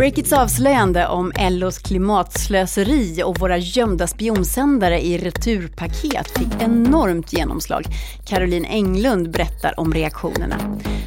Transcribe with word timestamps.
Breakits 0.00 0.32
avslöjande 0.32 1.06
om 1.06 1.32
LOs 1.50 1.78
klimatslöseri 1.78 3.22
och 3.24 3.40
våra 3.40 3.58
gömda 3.58 4.06
spionsändare 4.06 5.00
i 5.00 5.18
returpaket 5.18 6.38
fick 6.38 6.62
enormt 6.62 7.32
genomslag. 7.32 7.84
Caroline 8.26 8.64
Englund 8.64 9.30
berättar 9.30 9.80
om 9.80 9.94
reaktionerna. 9.94 10.56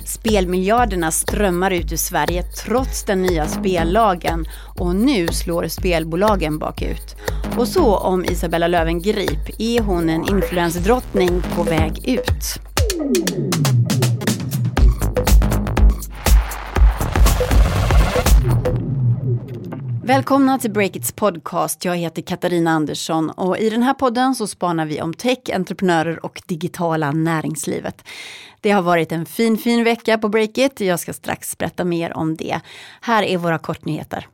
Spelmiljarderna 0.05 1.11
strömmar 1.11 1.71
ut 1.71 1.91
ur 1.91 1.97
Sverige 1.97 2.43
trots 2.43 3.03
den 3.03 3.21
nya 3.21 3.47
spellagen 3.47 4.45
och 4.77 4.95
nu 4.95 5.27
slår 5.27 5.67
spelbolagen 5.67 6.59
bakut. 6.59 7.15
Och 7.57 7.67
så 7.67 7.97
om 7.97 8.25
Isabella 8.25 8.67
Löwengrip, 8.67 9.59
är 9.59 9.81
hon 9.81 10.09
en 10.09 10.29
influensdrottning 10.29 11.41
på 11.55 11.63
väg 11.63 12.09
ut? 12.09 12.59
Välkomna 20.05 20.59
till 20.59 20.71
Breakits 20.71 21.11
podcast. 21.11 21.85
Jag 21.85 21.95
heter 21.97 22.21
Katarina 22.21 22.71
Andersson 22.71 23.29
och 23.29 23.57
i 23.57 23.69
den 23.69 23.83
här 23.83 23.93
podden 23.93 24.35
så 24.35 24.47
spanar 24.47 24.85
vi 24.85 25.01
om 25.01 25.13
tech, 25.13 25.37
entreprenörer 25.53 26.25
och 26.25 26.41
digitala 26.45 27.11
näringslivet. 27.11 28.03
Det 28.61 28.71
har 28.71 28.81
varit 28.81 29.11
en 29.11 29.25
fin, 29.25 29.57
fin 29.57 29.83
vecka 29.83 30.17
på 30.17 30.29
Breakit. 30.29 30.79
Jag 30.79 30.99
ska 30.99 31.13
strax 31.13 31.57
berätta 31.57 31.83
mer 31.83 32.17
om 32.17 32.35
det. 32.35 32.59
Här 33.01 33.23
är 33.23 33.37
våra 33.37 33.57
kortnyheter. 33.57 34.27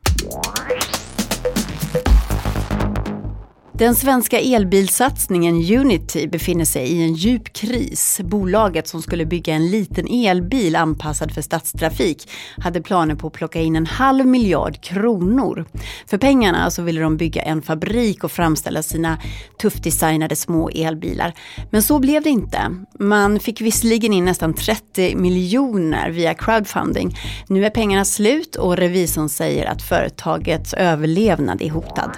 Den 3.80 3.96
svenska 3.96 4.40
elbilsatsningen 4.40 5.56
Unity 5.56 6.28
befinner 6.28 6.66
sig 6.66 6.88
i 6.88 7.04
en 7.04 7.14
djup 7.14 7.54
kris. 7.54 8.22
Bolaget 8.24 8.88
som 8.88 9.02
skulle 9.02 9.26
bygga 9.26 9.54
en 9.54 9.72
liten 9.72 10.08
elbil 10.08 10.76
anpassad 10.76 11.32
för 11.32 11.42
stadstrafik 11.42 12.30
hade 12.58 12.82
planer 12.82 13.16
på 13.16 13.28
att 13.28 13.34
plocka 13.34 13.62
in 13.62 13.76
en 13.76 13.86
halv 13.86 14.26
miljard 14.26 14.82
kronor. 14.82 15.66
För 16.08 16.18
pengarna 16.18 16.72
så 16.72 16.82
ville 16.82 17.02
de 17.02 17.18
bygga 17.18 17.42
en 17.42 17.62
fabrik 17.62 18.24
och 18.24 18.32
framställa 18.32 18.84
sina 18.84 19.18
tufft 19.62 19.84
designade 19.84 20.36
små 20.36 20.70
elbilar. 20.70 21.34
Men 21.70 21.84
så 21.84 22.00
blev 22.00 22.24
det 22.24 22.30
inte. 22.30 22.76
Man 23.00 23.40
fick 23.40 23.62
visserligen 23.62 24.14
in 24.14 24.26
nästan 24.26 24.54
30 24.54 25.16
miljoner 25.16 26.10
via 26.10 26.34
crowdfunding. 26.34 27.18
Nu 27.48 27.66
är 27.66 27.70
pengarna 27.70 28.06
slut 28.06 28.56
och 28.56 28.78
revisorn 28.78 29.30
säger 29.30 29.66
att 29.66 29.82
företagets 29.82 30.74
överlevnad 30.74 31.62
är 31.62 31.70
hotad. 31.70 32.12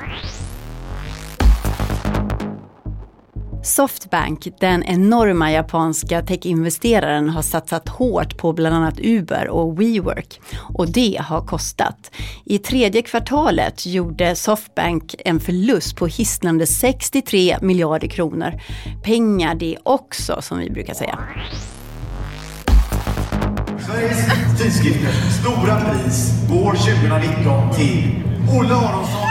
Softbank, 3.64 4.48
den 4.60 4.84
enorma 4.84 5.52
japanska 5.52 6.22
techinvesteraren, 6.22 7.30
har 7.30 7.42
satsat 7.42 7.90
hårt 7.90 8.38
på 8.38 8.54
bland 8.54 8.76
annat 8.76 9.00
Uber 9.00 9.48
och 9.48 9.82
WeWork. 9.82 10.42
Och 10.74 10.92
det 10.92 11.22
har 11.22 11.42
kostat. 11.42 12.12
I 12.46 12.58
tredje 12.58 13.02
kvartalet 13.02 13.86
gjorde 13.86 14.36
Softbank 14.36 15.16
en 15.20 15.40
förlust 15.40 15.96
på 15.96 16.08
hisnande 16.08 16.68
63 16.68 17.58
miljarder 17.62 18.08
kronor. 18.08 18.52
Pengar 19.04 19.56
det 19.56 19.78
också, 19.84 20.42
som 20.42 20.60
vi 20.60 20.70
brukar 20.70 20.94
säga. 20.94 21.20
Sveriges 23.88 24.28
tidskrifter 24.62 25.12
Stora 25.42 25.76
pris 25.76 26.32
går 26.50 26.72
2019 26.72 27.76
till 27.76 28.24
Olle 28.60 28.74
Aronsson 28.74 29.31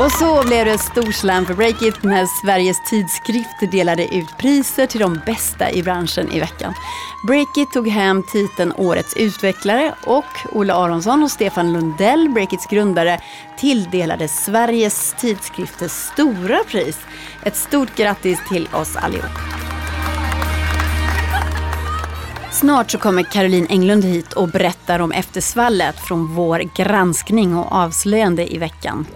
Och 0.00 0.12
så 0.12 0.42
blev 0.46 0.66
det 0.66 0.78
storslam 0.78 1.46
för 1.46 1.54
Breakit 1.54 2.02
när 2.02 2.26
Sveriges 2.26 2.90
tidskrifter 2.90 3.66
delade 3.66 4.14
ut 4.14 4.38
priser 4.38 4.86
till 4.86 5.00
de 5.00 5.20
bästa 5.26 5.70
i 5.70 5.82
branschen 5.82 6.32
i 6.32 6.40
veckan. 6.40 6.74
Breakit 7.26 7.72
tog 7.72 7.88
hem 7.88 8.22
titeln 8.22 8.72
Årets 8.76 9.16
utvecklare 9.16 9.94
och 10.04 10.24
Olle 10.52 10.74
Aronsson 10.74 11.22
och 11.22 11.30
Stefan 11.30 11.72
Lundell, 11.72 12.28
Breakits 12.28 12.66
grundare, 12.66 13.20
tilldelades 13.58 14.44
Sveriges 14.44 15.14
tidskrifters 15.18 15.90
stora 15.90 16.58
pris. 16.68 16.98
Ett 17.42 17.56
stort 17.56 17.96
grattis 17.96 18.38
till 18.48 18.68
oss 18.72 18.96
allihop. 18.96 19.30
Snart 22.52 22.90
så 22.90 22.98
kommer 22.98 23.22
Caroline 23.22 23.66
Englund 23.70 24.04
hit 24.04 24.32
och 24.32 24.48
berättar 24.48 25.00
om 25.00 25.12
eftersvallet 25.12 25.96
från 26.00 26.34
vår 26.34 26.58
granskning 26.58 27.56
och 27.56 27.72
avslöjande 27.72 28.54
i 28.54 28.58
veckan. 28.58 29.06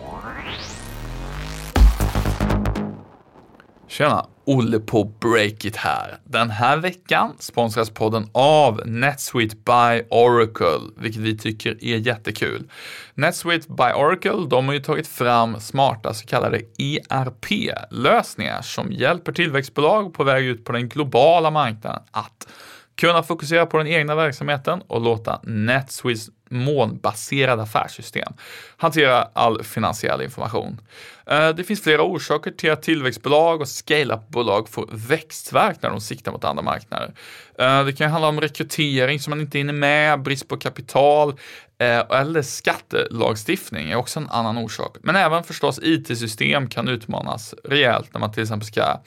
Tjena! 3.94 4.26
Olle 4.44 4.80
på 4.80 5.04
Breakit 5.04 5.76
här. 5.76 6.16
Den 6.24 6.50
här 6.50 6.76
veckan 6.76 7.32
sponsras 7.38 7.90
podden 7.90 8.28
av 8.32 8.80
NetSuite 8.86 9.56
by 9.56 10.02
Oracle, 10.10 10.80
vilket 10.96 11.22
vi 11.22 11.38
tycker 11.38 11.84
är 11.84 11.96
jättekul. 11.96 12.70
NetSuite 13.14 13.68
by 13.68 13.92
Oracle, 13.94 14.46
de 14.50 14.66
har 14.66 14.74
ju 14.74 14.80
tagit 14.80 15.06
fram 15.06 15.60
smarta 15.60 16.14
så 16.14 16.26
kallade 16.26 16.60
ERP-lösningar 16.78 18.62
som 18.62 18.92
hjälper 18.92 19.32
tillväxtbolag 19.32 20.14
på 20.14 20.24
väg 20.24 20.44
ut 20.44 20.64
på 20.64 20.72
den 20.72 20.88
globala 20.88 21.50
marknaden 21.50 22.02
att 22.10 22.48
kunna 22.96 23.22
fokusera 23.22 23.66
på 23.66 23.78
den 23.78 23.86
egna 23.86 24.14
verksamheten 24.14 24.82
och 24.86 25.00
låta 25.00 25.40
NetSuites 25.42 26.30
molnbaserade 26.50 27.62
affärssystem 27.62 28.32
hantera 28.76 29.28
all 29.32 29.62
finansiell 29.62 30.22
information. 30.22 30.80
Eh, 31.26 31.48
det 31.48 31.64
finns 31.64 31.82
flera 31.82 32.02
orsaker 32.02 32.50
till 32.50 32.70
att 32.70 32.82
tillväxtbolag 32.82 33.60
och 33.60 33.68
scale-up-bolag 33.68 34.68
får 34.68 34.88
växtverk 34.92 35.82
när 35.82 35.90
de 35.90 36.00
siktar 36.00 36.32
mot 36.32 36.44
andra 36.44 36.62
marknader. 36.62 37.14
Eh, 37.58 37.84
det 37.84 37.92
kan 37.92 38.10
handla 38.10 38.28
om 38.28 38.40
rekrytering 38.40 39.20
som 39.20 39.30
man 39.30 39.40
inte 39.40 39.58
hinner 39.58 39.72
med, 39.72 40.22
brist 40.22 40.48
på 40.48 40.56
kapital 40.56 41.34
eh, 41.78 42.20
eller 42.20 42.42
skattelagstiftning 42.42 43.90
är 43.90 43.96
också 43.96 44.20
en 44.20 44.28
annan 44.30 44.58
orsak. 44.58 44.96
Men 45.02 45.16
även 45.16 45.44
förstås 45.44 45.80
IT-system 45.82 46.68
kan 46.68 46.88
utmanas 46.88 47.54
rejält 47.64 48.12
när 48.12 48.20
man 48.20 48.32
till 48.32 48.42
exempel 48.42 48.66
ska 48.66 49.00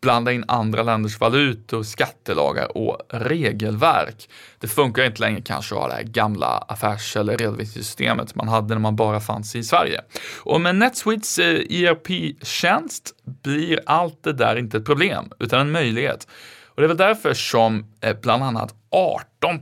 blanda 0.00 0.32
in 0.32 0.44
andra 0.48 0.82
länders 0.82 1.20
valutor, 1.20 1.82
skattelagar 1.82 2.76
och 2.76 2.98
regelverk. 3.08 4.28
Det 4.58 4.68
funkar 4.68 5.04
inte 5.04 5.20
längre 5.20 5.40
kanske 5.40 5.74
att 5.74 5.80
ha 5.80 5.88
det 5.88 5.94
här 5.94 6.02
gamla 6.02 6.46
affärs 6.46 7.16
eller 7.16 7.36
redovisningssystemet 7.38 8.34
man 8.34 8.48
hade 8.48 8.74
när 8.74 8.80
man 8.80 8.96
bara 8.96 9.20
fanns 9.20 9.56
i 9.56 9.64
Sverige. 9.64 10.00
Och 10.38 10.60
med 10.60 10.76
NetSuites 10.76 11.38
ERP-tjänst 11.70 13.14
blir 13.42 13.80
allt 13.86 14.22
det 14.24 14.32
där 14.32 14.56
inte 14.56 14.76
ett 14.76 14.84
problem, 14.84 15.32
utan 15.38 15.60
en 15.60 15.70
möjlighet. 15.70 16.26
Och 16.74 16.80
det 16.82 16.86
är 16.86 16.88
väl 16.88 16.96
därför 16.96 17.34
som 17.34 17.86
eh, 18.00 18.16
bland 18.22 18.42
annat 18.44 18.74
18 18.90 19.60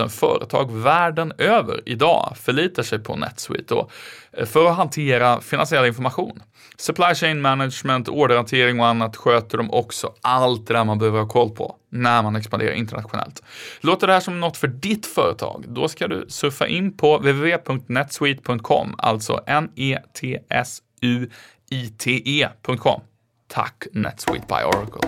000 0.00 0.08
företag 0.08 0.72
världen 0.72 1.32
över 1.38 1.80
idag 1.86 2.36
förlitar 2.36 2.82
sig 2.82 2.98
på 2.98 3.16
NetSuite 3.16 3.74
då, 3.74 3.90
eh, 4.32 4.46
för 4.46 4.66
att 4.66 4.76
hantera 4.76 5.40
finansiell 5.40 5.86
information. 5.86 6.42
Supply 6.76 7.14
chain 7.14 7.40
management, 7.40 8.08
orderhantering 8.08 8.80
och 8.80 8.86
annat 8.86 9.16
sköter 9.16 9.58
de 9.58 9.70
också. 9.70 10.14
Allt 10.20 10.66
det 10.66 10.74
där 10.74 10.84
man 10.84 10.98
behöver 10.98 11.18
ha 11.18 11.28
koll 11.28 11.50
på 11.50 11.76
när 11.90 12.22
man 12.22 12.36
expanderar 12.36 12.72
internationellt. 12.72 13.42
Låter 13.80 14.06
det 14.06 14.12
här 14.12 14.20
som 14.20 14.40
något 14.40 14.56
för 14.56 14.68
ditt 14.68 15.06
företag? 15.06 15.64
Då 15.68 15.88
ska 15.88 16.08
du 16.08 16.26
surfa 16.28 16.66
in 16.66 16.96
på 16.96 17.16
www.netsuite.com, 17.18 18.94
alltså 18.98 19.40
n 19.46 19.70
e 19.76 19.98
t 20.20 20.38
s 20.48 20.82
N-E-T-S-U-I-T-E.com. 21.02 23.02
Tack 23.48 23.88
NetSuite 23.94 24.46
by 24.46 24.64
Oracle. 24.64 25.00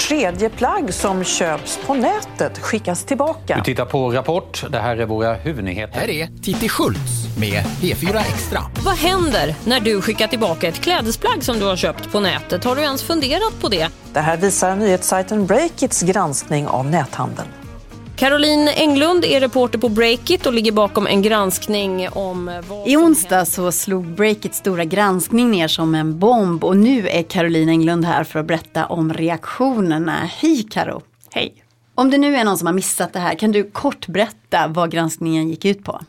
Tredje 0.00 0.50
plagg 0.50 0.94
som 0.94 1.24
köps 1.24 1.78
på 1.86 1.94
nätet 1.94 2.58
skickas 2.58 3.04
tillbaka. 3.04 3.56
Du 3.56 3.62
tittar 3.62 3.84
på 3.84 4.10
Rapport. 4.10 4.64
Det 4.70 4.78
här 4.78 4.96
är 4.96 5.06
våra 5.06 5.34
huvudnyheter. 5.34 6.00
Här 6.00 6.10
är 6.10 6.28
Titti 6.42 6.68
Schultz 6.68 7.38
med 7.38 7.64
P4 7.64 8.18
Extra. 8.18 8.60
Vad 8.84 8.96
händer 8.96 9.54
när 9.64 9.80
du 9.80 10.00
skickar 10.02 10.26
tillbaka 10.26 10.68
ett 10.68 10.80
klädesplagg 10.80 11.44
som 11.44 11.58
du 11.58 11.64
har 11.64 11.76
köpt 11.76 12.12
på 12.12 12.20
nätet? 12.20 12.64
Har 12.64 12.76
du 12.76 12.82
ens 12.82 13.02
funderat 13.02 13.60
på 13.60 13.68
det? 13.68 13.88
Det 14.12 14.20
här 14.20 14.36
visar 14.36 14.76
nyhetssajten 14.76 15.46
Breakits 15.46 16.02
granskning 16.02 16.66
av 16.66 16.86
näthandeln. 16.86 17.48
Caroline 18.20 18.68
Englund 18.68 19.24
är 19.24 19.40
reporter 19.40 19.78
på 19.78 19.88
Breakit 19.88 20.46
och 20.46 20.52
ligger 20.52 20.72
bakom 20.72 21.06
en 21.06 21.22
granskning 21.22 22.08
om 22.08 22.62
vad 22.68 22.88
I 22.88 22.96
onsdag 22.96 23.44
så 23.44 23.72
slog 23.72 24.06
Breakits 24.06 24.58
stora 24.58 24.84
granskning 24.84 25.50
ner 25.50 25.68
som 25.68 25.94
en 25.94 26.18
bomb 26.18 26.64
och 26.64 26.76
nu 26.76 27.08
är 27.08 27.22
Caroline 27.22 27.68
Englund 27.68 28.04
här 28.04 28.24
för 28.24 28.38
att 28.38 28.46
berätta 28.46 28.86
om 28.86 29.12
reaktionerna. 29.12 30.12
Hej 30.12 30.66
Karo! 30.70 31.02
Hej! 31.30 31.54
Om 31.94 32.10
det 32.10 32.18
nu 32.18 32.36
är 32.36 32.44
någon 32.44 32.58
som 32.58 32.66
har 32.66 32.74
missat 32.74 33.12
det 33.12 33.18
här, 33.18 33.34
kan 33.34 33.52
du 33.52 33.70
kort 33.70 34.06
berätta 34.06 34.68
vad 34.68 34.90
granskningen 34.90 35.48
gick 35.48 35.64
ut 35.64 35.84
på? 35.84 36.00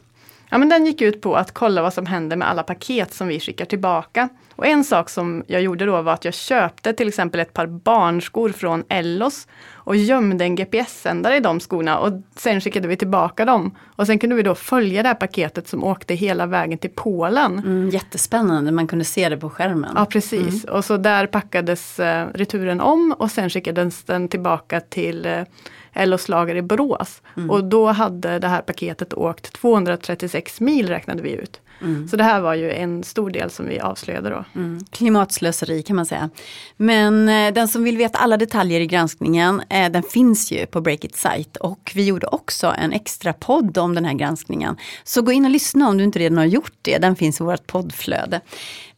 Ja, 0.51 0.57
men 0.57 0.69
den 0.69 0.85
gick 0.85 1.01
ut 1.01 1.21
på 1.21 1.35
att 1.35 1.51
kolla 1.51 1.81
vad 1.81 1.93
som 1.93 2.05
händer 2.05 2.37
med 2.37 2.49
alla 2.49 2.63
paket 2.63 3.13
som 3.13 3.27
vi 3.27 3.39
skickar 3.39 3.65
tillbaka. 3.65 4.29
Och 4.55 4.67
en 4.67 4.83
sak 4.83 5.09
som 5.09 5.43
jag 5.47 5.61
gjorde 5.61 5.85
då 5.85 6.01
var 6.01 6.13
att 6.13 6.25
jag 6.25 6.33
köpte 6.33 6.93
till 6.93 7.07
exempel 7.07 7.39
ett 7.39 7.53
par 7.53 7.67
barnskor 7.67 8.49
från 8.49 8.83
Ellos 8.89 9.47
och 9.73 9.95
gömde 9.95 10.45
en 10.45 10.55
GPS-sändare 10.55 11.37
i 11.37 11.39
de 11.39 11.59
skorna 11.59 11.99
och 11.99 12.21
sen 12.35 12.61
skickade 12.61 12.87
vi 12.87 12.95
tillbaka 12.95 13.45
dem. 13.45 13.77
Och 13.95 14.07
sen 14.07 14.19
kunde 14.19 14.35
vi 14.35 14.43
då 14.43 14.55
följa 14.55 15.03
det 15.03 15.09
här 15.09 15.15
paketet 15.15 15.67
som 15.67 15.83
åkte 15.83 16.13
hela 16.13 16.45
vägen 16.45 16.77
till 16.77 16.91
Polen. 16.95 17.59
Mm, 17.59 17.89
jättespännande, 17.89 18.71
man 18.71 18.87
kunde 18.87 19.05
se 19.05 19.29
det 19.29 19.37
på 19.37 19.49
skärmen. 19.49 19.91
Ja 19.95 20.05
precis, 20.05 20.63
och 20.63 20.85
så 20.85 20.97
där 20.97 21.27
packades 21.27 21.99
eh, 21.99 22.27
returen 22.33 22.81
om 22.81 23.15
och 23.19 23.31
sen 23.31 23.49
skickades 23.49 24.03
den 24.03 24.27
tillbaka 24.27 24.79
till 24.79 25.45
eh, 25.93 26.01
Ellos 26.01 26.29
lager 26.29 26.55
i 26.55 26.61
Borås. 26.61 27.21
Och 27.49 27.63
då 27.63 27.87
hade 27.87 28.39
det 28.39 28.47
här 28.47 28.61
paketet 28.61 29.13
åkt 29.13 29.53
236 29.53 30.59
mil 30.61 30.87
räknade 30.87 31.21
vi 31.21 31.31
ut. 31.31 31.61
Så 32.09 32.17
det 32.17 32.23
här 32.23 32.41
var 32.41 32.53
ju 32.53 32.71
en 32.71 33.03
stor 33.03 33.29
del 33.29 33.49
som 33.49 33.67
vi 33.67 33.79
avslöjade 33.79 34.29
då. 34.29 34.45
Mm. 34.55 34.79
Klimatslöseri 34.91 35.83
kan 35.83 35.95
man 35.95 36.05
säga. 36.05 36.29
Men 36.77 37.29
eh, 37.29 37.53
den 37.53 37.67
som 37.67 37.83
vill 37.83 37.97
veta 37.97 38.17
alla 38.17 38.37
detaljer 38.37 38.79
i 38.79 38.87
granskningen, 38.87 39.61
eh, 39.69 39.91
den 39.91 40.03
finns 40.03 40.51
ju 40.51 40.65
på 40.65 40.81
Breakit 40.81 41.15
sajt 41.15 41.57
och 41.57 41.91
vi 41.95 42.05
gjorde 42.05 42.27
också 42.27 42.75
en 42.77 42.91
extra 42.91 43.33
podd 43.33 43.77
om 43.77 43.95
den 43.95 44.05
här 44.05 44.13
granskningen. 44.13 44.77
Så 45.03 45.21
gå 45.21 45.31
in 45.31 45.45
och 45.45 45.51
lyssna 45.51 45.89
om 45.89 45.97
du 45.97 46.03
inte 46.03 46.19
redan 46.19 46.37
har 46.37 46.45
gjort 46.45 46.73
det, 46.81 46.97
den 46.97 47.15
finns 47.15 47.41
i 47.41 47.43
vårt 47.43 47.67
poddflöde. 47.67 48.41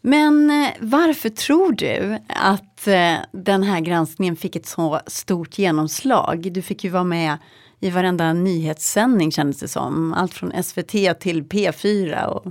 Men 0.01 0.49
eh, 0.49 0.69
varför 0.79 1.29
tror 1.29 1.71
du 1.71 2.17
att 2.27 2.69
den 3.31 3.63
här 3.63 3.79
granskningen 3.79 4.35
fick 4.35 4.55
ett 4.55 4.65
så 4.65 4.99
stort 5.07 5.59
genomslag? 5.59 6.51
Du 6.51 6.61
fick 6.61 6.83
ju 6.83 6.89
vara 6.89 7.03
med 7.03 7.37
i 7.83 7.89
varenda 7.89 8.33
nyhetssändning 8.33 9.31
kändes 9.31 9.59
det 9.59 9.67
som. 9.67 10.13
Allt 10.13 10.33
från 10.33 10.63
SVT 10.63 11.19
till 11.19 11.43
P4. 11.43 12.25
Och 12.25 12.45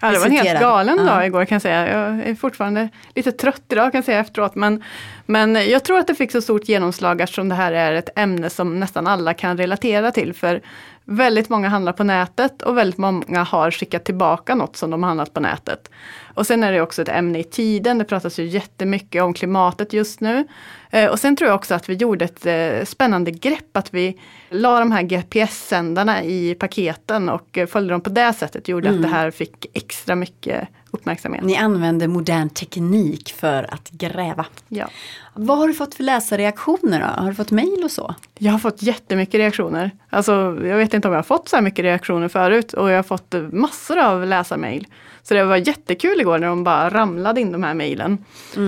Ja, 0.00 0.10
det 0.10 0.18
var 0.18 0.26
en 0.26 0.32
helt 0.32 0.60
galen 0.60 0.98
Ja. 0.98 1.04
dag 1.04 1.26
igår 1.26 1.44
kan 1.44 1.54
jag 1.54 1.62
säga. 1.62 1.88
Jag 1.98 2.28
är 2.28 2.34
fortfarande 2.34 2.88
lite 3.14 3.32
trött 3.32 3.62
idag 3.68 3.92
kan 3.92 3.98
jag 3.98 4.04
säga 4.04 4.20
efteråt. 4.20 4.54
Men, 4.54 4.82
men 5.26 5.54
jag 5.54 5.84
tror 5.84 5.98
att 5.98 6.06
det 6.06 6.14
fick 6.14 6.32
så 6.32 6.42
stort 6.42 6.68
genomslag 6.68 7.20
eftersom 7.20 7.48
det 7.48 7.54
här 7.54 7.72
är 7.72 7.92
ett 7.92 8.18
ämne 8.18 8.50
som 8.50 8.80
nästan 8.80 9.06
alla 9.06 9.34
kan 9.34 9.56
relatera 9.56 10.10
till. 10.10 10.32
För 10.34 10.62
väldigt 11.06 11.48
många 11.48 11.68
handlar 11.68 11.92
på 11.92 12.04
nätet 12.04 12.62
och 12.62 12.76
väldigt 12.76 12.98
många 12.98 13.42
har 13.44 13.70
skickat 13.70 14.04
tillbaka 14.04 14.54
något 14.54 14.76
som 14.76 14.90
de 14.90 15.02
har 15.02 15.10
handlat 15.10 15.34
på 15.34 15.40
nätet. 15.40 15.90
Och 16.34 16.46
sen 16.46 16.64
är 16.64 16.72
det 16.72 16.80
också 16.80 17.02
ett 17.02 17.08
ämne 17.08 17.38
i 17.38 17.44
tiden. 17.44 17.98
Det 17.98 18.04
pratas 18.04 18.38
ju 18.38 18.44
jättemycket 18.44 19.22
om 19.22 19.34
klimatet 19.34 19.92
just 19.92 20.20
nu. 20.20 20.46
Eh, 20.90 21.10
och 21.10 21.20
sen 21.20 21.36
tror 21.36 21.48
jag 21.48 21.54
också 21.54 21.74
att 21.74 21.88
vi 21.88 21.94
gjorde 21.94 22.24
ett 22.24 22.46
eh, 22.46 22.84
spännande 22.84 23.30
grepp. 23.30 23.76
Att 23.76 23.94
vi 23.94 24.18
la 24.48 24.78
de 24.78 24.92
här 24.92 25.02
GPS-sändarna 25.02 26.24
i 26.24 26.54
paketen 26.54 27.28
och 27.28 27.58
eh, 27.58 27.66
följde 27.66 27.94
dem 27.94 28.00
på 28.00 28.10
det 28.10 28.32
sättet. 28.32 28.68
Gjorde 28.68 28.90
att 28.90 29.02
det 29.02 29.08
här 29.08 29.30
fick 29.30 29.66
extra 29.74 30.14
mycket 30.14 30.68
uppmärksamhet. 30.96 31.44
Ni 31.44 31.56
använder 31.56 32.08
modern 32.08 32.48
teknik 32.48 33.34
för 33.36 33.74
att 33.74 33.90
gräva. 33.90 34.46
Ja. 34.68 34.88
Vad 35.34 35.58
har 35.58 35.68
du 35.68 35.74
fått 35.74 35.94
för 35.94 36.02
läsarreaktioner 36.02 37.00
då? 37.00 37.22
Har 37.22 37.28
du 37.28 37.34
fått 37.34 37.50
mejl 37.50 37.84
och 37.84 37.90
så? 37.90 38.14
Jag 38.38 38.52
har 38.52 38.58
fått 38.58 38.82
jättemycket 38.82 39.34
reaktioner. 39.34 39.90
Alltså, 40.10 40.32
jag 40.64 40.76
vet 40.76 40.94
inte 40.94 41.08
om 41.08 41.14
jag 41.14 41.18
har 41.18 41.22
fått 41.24 41.48
så 41.48 41.56
här 41.56 41.62
mycket 41.62 41.82
reaktioner 41.82 42.28
förut 42.28 42.72
och 42.72 42.90
jag 42.90 42.96
har 42.96 43.02
fått 43.02 43.34
massor 43.52 43.98
av 43.98 44.26
läsarmail. 44.26 44.86
Så 45.22 45.34
det 45.34 45.44
var 45.44 45.56
jättekul 45.56 46.20
igår 46.20 46.38
när 46.38 46.46
de 46.46 46.64
bara 46.64 46.90
ramlade 46.90 47.40
in 47.40 47.52
de 47.52 47.62
här 47.62 47.74
mejlen. 47.74 48.24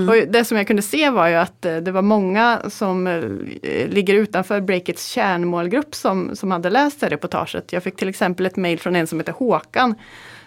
Och 0.08 0.28
det 0.28 0.44
som 0.44 0.56
jag 0.56 0.66
kunde 0.66 0.82
se 0.82 1.10
var 1.10 1.28
ju 1.28 1.34
att 1.34 1.64
eh, 1.64 1.76
det 1.76 1.92
var 1.92 2.02
många 2.02 2.60
som 2.68 3.06
eh, 3.06 3.88
ligger 3.88 4.14
utanför 4.14 4.60
Breakits 4.60 5.06
kärnmålgrupp 5.06 5.94
som, 5.94 6.36
som 6.36 6.50
hade 6.50 6.70
läst 6.70 7.00
det 7.00 7.08
reportaget. 7.08 7.72
Jag 7.72 7.82
fick 7.82 7.96
till 7.96 8.08
exempel 8.08 8.46
ett 8.46 8.56
mejl 8.56 8.78
från 8.78 8.96
en 8.96 9.06
som 9.06 9.20
heter 9.20 9.32
Håkan 9.32 9.94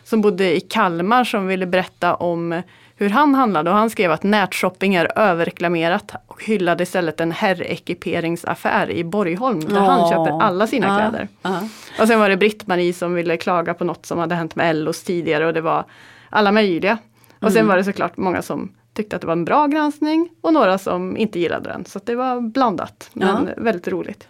som 0.03 0.21
bodde 0.21 0.55
i 0.55 0.59
Kalmar 0.59 1.23
som 1.23 1.47
ville 1.47 1.65
berätta 1.65 2.15
om 2.15 2.61
hur 2.95 3.09
han 3.09 3.35
handlade 3.35 3.69
och 3.69 3.75
han 3.75 3.89
skrev 3.89 4.11
att 4.11 4.23
nätshopping 4.23 4.95
är 4.95 5.19
överreklamerat 5.19 6.11
och 6.27 6.43
hyllade 6.43 6.83
istället 6.83 7.19
en 7.21 7.31
herrekiperingsaffär 7.31 8.91
i 8.91 9.03
Borgholm 9.03 9.59
där 9.59 9.79
han 9.79 9.99
Ja. 9.99 10.09
köper 10.09 10.41
alla 10.43 10.67
sina 10.67 10.87
Ja. 10.87 10.97
kläder. 11.09 11.27
Ja. 11.41 11.59
Och 12.01 12.07
sen 12.07 12.19
var 12.19 12.29
det 12.29 12.37
Britt-Marie 12.37 12.93
som 12.93 13.13
ville 13.13 13.37
klaga 13.37 13.73
på 13.73 13.83
något 13.83 14.05
som 14.05 14.17
hade 14.19 14.35
hänt 14.35 14.55
med 14.55 14.69
Ellos 14.69 15.03
tidigare 15.03 15.45
och 15.45 15.53
det 15.53 15.61
var 15.61 15.85
alla 16.29 16.51
möjliga. 16.51 16.97
Och 17.35 17.41
Mm. 17.43 17.53
sen 17.53 17.67
var 17.67 17.77
det 17.77 17.83
såklart 17.83 18.17
många 18.17 18.41
som 18.41 18.71
tyckte 18.93 19.15
att 19.15 19.21
det 19.21 19.27
var 19.27 19.33
en 19.33 19.45
bra 19.45 19.67
granskning 19.67 20.29
och 20.41 20.53
några 20.53 20.77
som 20.77 21.17
inte 21.17 21.39
gillade 21.39 21.69
den. 21.69 21.85
Så 21.85 21.99
det 22.05 22.15
var 22.15 22.41
blandat 22.41 23.09
men 23.13 23.49
väldigt 23.57 23.87
roligt. 23.87 24.27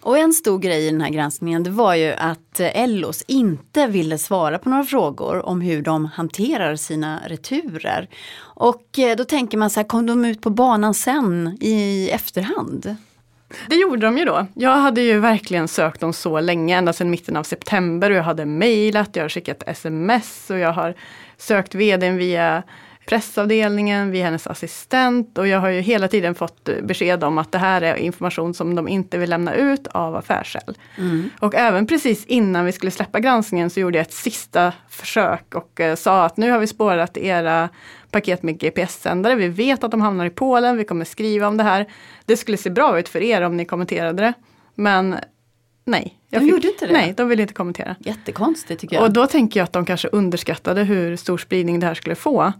Och 0.00 0.18
en 0.18 0.32
stor 0.32 0.58
grej 0.58 0.86
i 0.86 0.90
den 0.90 1.00
här 1.00 1.10
granskningen 1.10 1.62
det 1.62 1.70
var 1.70 1.94
ju 1.94 2.12
att 2.12 2.60
eh, 2.60 2.82
Ellos 2.82 3.22
inte 3.26 3.86
ville 3.86 4.18
svara 4.18 4.58
på 4.58 4.68
några 4.68 4.84
frågor 4.84 5.46
om 5.46 5.60
hur 5.60 5.82
de 5.82 6.04
hanterar 6.04 6.76
sina 6.76 7.20
returer. 7.26 8.08
Och 8.40 8.98
eh, 8.98 9.16
då 9.16 9.24
tänker 9.24 9.58
man 9.58 9.70
så 9.70 9.80
här, 9.80 9.88
kom 9.88 10.06
de 10.06 10.24
ut 10.24 10.40
på 10.40 10.50
banan 10.50 10.94
sen 10.94 11.58
i 11.60 12.10
efterhand? 12.10 12.96
Det 13.68 13.74
gjorde 13.74 14.06
de 14.06 14.18
ju 14.18 14.24
då. 14.24 14.46
Jag 14.54 14.76
hade 14.76 15.00
ju 15.00 15.18
verkligen 15.18 15.68
sökt 15.68 16.00
dem 16.00 16.12
så 16.12 16.40
länge, 16.40 16.76
ända 16.76 16.92
sedan 16.92 17.10
mitten 17.10 17.36
av 17.36 17.42
september. 17.42 18.10
Och 18.10 18.16
jag 18.16 18.22
hade 18.22 18.46
mejlat, 18.46 19.16
jag 19.16 19.24
har 19.24 19.28
skickat 19.28 19.62
sms 19.66 20.50
och 20.50 20.58
jag 20.58 20.72
har 20.72 20.94
sökt 21.38 21.74
vdn 21.74 22.16
via 22.16 22.62
pressavdelningen, 23.10 24.10
via 24.10 24.24
hennes 24.24 24.46
assistent. 24.46 25.38
Och 25.38 25.48
jag 25.48 25.60
har 25.60 25.68
ju 25.68 25.80
hela 25.80 26.08
tiden 26.08 26.34
fått 26.34 26.68
besked 26.82 27.24
om 27.24 27.38
att 27.38 27.52
det 27.52 27.58
här 27.58 27.82
är 27.82 27.94
information 27.94 28.54
som 28.54 28.74
de 28.74 28.88
inte 28.88 29.18
vill 29.18 29.30
lämna 29.30 29.54
ut 29.54 29.86
av 29.86 30.16
affärsskäl. 30.16 30.78
Och 31.40 31.54
även 31.54 31.86
precis 31.86 32.26
innan 32.26 32.64
vi 32.64 32.72
skulle 32.72 32.90
släppa 32.90 33.20
granskningen 33.20 33.70
så 33.70 33.80
gjorde 33.80 33.98
jag 33.98 34.06
ett 34.06 34.12
sista 34.12 34.72
försök 34.88 35.54
och 35.54 35.80
eh, 35.80 35.96
sa 35.96 36.24
att 36.24 36.36
nu 36.36 36.50
har 36.50 36.58
vi 36.58 36.66
spårat 36.66 37.16
era 37.16 37.68
paket 38.10 38.42
med 38.42 38.58
GPS-sändare. 38.58 39.34
Vi 39.34 39.48
vet 39.48 39.84
att 39.84 39.90
de 39.90 40.00
hamnar 40.00 40.26
i 40.26 40.30
Polen, 40.30 40.76
vi 40.76 40.84
kommer 40.84 41.04
skriva 41.04 41.48
om 41.48 41.56
det 41.56 41.64
här. 41.64 41.86
Det 42.24 42.36
skulle 42.36 42.56
se 42.56 42.70
bra 42.70 42.98
ut 42.98 43.08
för 43.08 43.22
er 43.22 43.42
om 43.42 43.56
ni 43.56 43.64
kommenterade 43.64 44.22
det. 44.22 44.32
Men 44.74 45.16
nej. 45.84 46.18
De 46.30 46.46
gjorde 46.46 46.68
inte 46.68 46.86
det? 46.86 46.92
Nej, 46.92 47.14
de 47.16 47.28
ville 47.28 47.42
inte 47.42 47.54
kommentera. 47.54 47.96
Jättekonstigt 47.98 48.80
tycker 48.80 48.96
jag. 48.96 49.04
Och 49.04 49.12
då 49.12 49.26
tänker 49.26 49.60
jag 49.60 49.64
att 49.64 49.72
de 49.72 49.86
kanske 49.86 50.08
underskattade 50.08 50.84
hur 50.84 51.16
stor 51.16 51.38
spridning 51.38 51.80
det 51.80 51.86
här 51.86 51.94
skulle 51.94 52.14
få. 52.14 52.52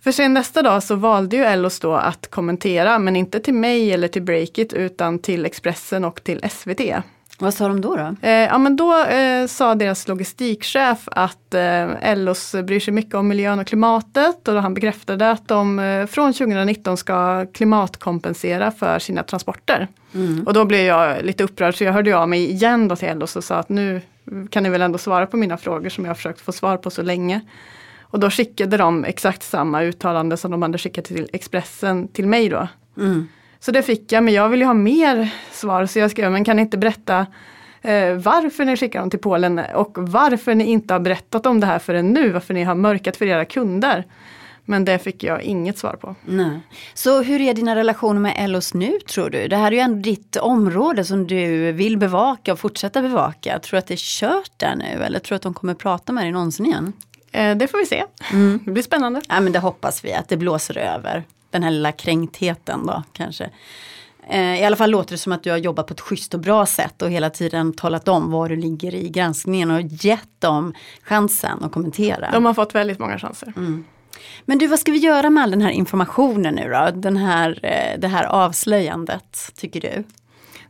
För 0.00 0.12
sen 0.12 0.34
nästa 0.34 0.62
dag 0.62 0.82
så 0.82 0.94
valde 0.94 1.36
ju 1.36 1.42
Ellos 1.42 1.80
då 1.80 1.94
att 1.94 2.30
kommentera, 2.30 2.98
men 2.98 3.16
inte 3.16 3.40
till 3.40 3.54
mig 3.54 3.92
eller 3.92 4.08
till 4.08 4.22
Breakit 4.22 4.72
utan 4.72 5.18
till 5.18 5.46
Expressen 5.46 6.04
och 6.04 6.24
till 6.24 6.44
SVT. 6.50 6.80
Vad 7.40 7.54
sa 7.54 7.68
de 7.68 7.80
då? 7.80 7.96
då? 7.96 8.14
Eh, 8.28 8.30
ja 8.32 8.58
men 8.58 8.76
då 8.76 9.04
eh, 9.04 9.46
sa 9.46 9.74
deras 9.74 10.08
logistikchef 10.08 11.08
att 11.12 11.54
eh, 11.54 12.10
Ellos 12.10 12.54
bryr 12.64 12.80
sig 12.80 12.94
mycket 12.94 13.14
om 13.14 13.28
miljön 13.28 13.58
och 13.58 13.66
klimatet 13.66 14.48
och 14.48 14.54
då 14.54 14.60
han 14.60 14.74
bekräftade 14.74 15.30
att 15.30 15.48
de 15.48 15.78
eh, 15.78 16.06
från 16.06 16.32
2019 16.32 16.96
ska 16.96 17.46
klimatkompensera 17.46 18.70
för 18.70 18.98
sina 18.98 19.22
transporter. 19.22 19.88
Och 20.46 20.52
då 20.52 20.64
blev 20.64 20.80
jag 20.80 21.24
lite 21.24 21.44
upprörd 21.44 21.76
så 21.76 21.84
jag 21.84 21.92
hörde 21.92 22.16
av 22.16 22.28
mig 22.28 22.50
igen 22.50 22.88
då 22.88 22.96
till 22.96 23.08
Ellos 23.08 23.36
och 23.36 23.44
sa 23.44 23.56
att 23.56 23.68
nu 23.68 24.00
kan 24.50 24.62
ni 24.62 24.68
väl 24.68 24.82
ändå 24.82 24.98
svara 24.98 25.26
på 25.26 25.36
mina 25.36 25.56
frågor 25.56 25.88
som 25.88 26.04
jag 26.04 26.10
har 26.10 26.14
försökt 26.14 26.40
få 26.40 26.52
svar 26.52 26.76
på 26.76 26.90
så 26.90 27.02
länge. 27.02 27.40
Och 28.00 28.20
då 28.20 28.30
skickade 28.30 28.76
de 28.76 29.04
exakt 29.04 29.42
samma 29.42 29.82
uttalande 29.82 30.36
som 30.36 30.50
de 30.50 30.62
hade 30.62 30.78
skickat 30.78 31.04
till 31.04 31.28
Expressen 31.32 32.08
till 32.08 32.26
mig 32.26 32.48
då. 32.48 32.68
Så 33.60 33.70
det 33.70 33.82
fick 33.82 34.12
jag, 34.12 34.24
men 34.24 34.34
jag 34.34 34.48
vill 34.48 34.60
ju 34.60 34.66
ha 34.66 34.74
mer 34.74 35.34
svar 35.50 35.86
så 35.86 35.98
jag 35.98 36.10
skrev, 36.10 36.32
men 36.32 36.44
kan 36.44 36.56
ni 36.56 36.62
inte 36.62 36.78
berätta 36.78 37.26
eh, 37.82 38.14
varför 38.14 38.64
ni 38.64 38.76
skickar 38.76 39.00
dem 39.00 39.10
till 39.10 39.18
Polen 39.18 39.58
och 39.74 39.92
varför 39.98 40.54
ni 40.54 40.64
inte 40.64 40.94
har 40.94 41.00
berättat 41.00 41.46
om 41.46 41.60
det 41.60 41.66
här 41.66 41.78
förrän 41.78 42.08
nu, 42.08 42.30
varför 42.30 42.54
ni 42.54 42.62
har 42.62 42.74
mörkat 42.74 43.16
för 43.16 43.26
era 43.26 43.44
kunder. 43.44 44.06
Men 44.64 44.84
det 44.84 44.98
fick 44.98 45.24
jag 45.24 45.42
inget 45.42 45.78
svar 45.78 45.96
på. 46.00 46.14
Nej. 46.24 46.60
Så 46.94 47.22
hur 47.22 47.40
är 47.40 47.54
dina 47.54 47.76
relationer 47.76 48.20
med 48.20 48.34
Ellos 48.36 48.74
nu 48.74 48.98
tror 48.98 49.30
du? 49.30 49.48
Det 49.48 49.56
här 49.56 49.66
är 49.66 49.76
ju 49.76 49.78
ändå 49.78 50.02
ditt 50.02 50.36
område 50.36 51.04
som 51.04 51.26
du 51.26 51.72
vill 51.72 51.98
bevaka 51.98 52.52
och 52.52 52.58
fortsätta 52.58 53.02
bevaka. 53.02 53.58
Tror 53.58 53.70
du 53.70 53.78
att 53.78 53.86
det 53.86 53.94
är 53.94 54.20
kört 54.20 54.50
där 54.56 54.76
nu 54.76 55.04
eller 55.04 55.18
tror 55.18 55.34
du 55.34 55.36
att 55.36 55.42
de 55.42 55.54
kommer 55.54 55.74
prata 55.74 56.12
med 56.12 56.24
dig 56.24 56.32
någonsin 56.32 56.66
igen? 56.66 56.92
Eh, 57.32 57.56
det 57.56 57.68
får 57.68 57.78
vi 57.78 57.86
se. 57.86 58.04
Det 58.64 58.70
blir 58.70 58.82
spännande. 58.82 59.20
Ja 59.28 59.40
men 59.40 59.52
det 59.52 59.58
hoppas 59.58 60.04
vi 60.04 60.12
att 60.12 60.28
det 60.28 60.36
blåser 60.36 60.78
över. 60.78 61.24
Den 61.50 61.62
här 61.62 61.70
lilla 61.70 61.92
kränktheten 61.92 62.86
då 62.86 63.02
kanske. 63.12 63.50
Eh, 64.28 64.60
I 64.60 64.64
alla 64.64 64.76
fall 64.76 64.90
låter 64.90 65.10
det 65.10 65.18
som 65.18 65.32
att 65.32 65.42
du 65.42 65.50
har 65.50 65.58
jobbat 65.58 65.86
på 65.86 65.94
ett 65.94 66.00
schysst 66.00 66.34
och 66.34 66.40
bra 66.40 66.66
sätt 66.66 67.02
och 67.02 67.10
hela 67.10 67.30
tiden 67.30 67.72
talat 67.72 68.08
om 68.08 68.30
var 68.30 68.48
du 68.48 68.56
ligger 68.56 68.94
i 68.94 69.08
granskningen 69.08 69.70
och 69.70 69.80
gett 69.80 70.40
dem 70.40 70.74
chansen 71.02 71.64
att 71.64 71.72
kommentera. 71.72 72.30
De 72.32 72.46
har 72.46 72.54
fått 72.54 72.74
väldigt 72.74 72.98
många 72.98 73.18
chanser. 73.18 73.52
Men 74.44 74.58
du, 74.58 74.66
vad 74.66 74.78
ska 74.78 74.92
vi 74.92 74.98
göra 74.98 75.30
med 75.30 75.42
all 75.42 75.50
den 75.50 75.60
här 75.60 75.70
informationen 75.70 76.54
nu 76.54 76.70
då? 76.70 76.90
Den 77.00 77.16
här, 77.16 77.60
eh, 77.62 78.00
det 78.00 78.08
här 78.08 78.24
avslöjandet, 78.24 79.52
tycker 79.56 79.80
du? 79.80 80.04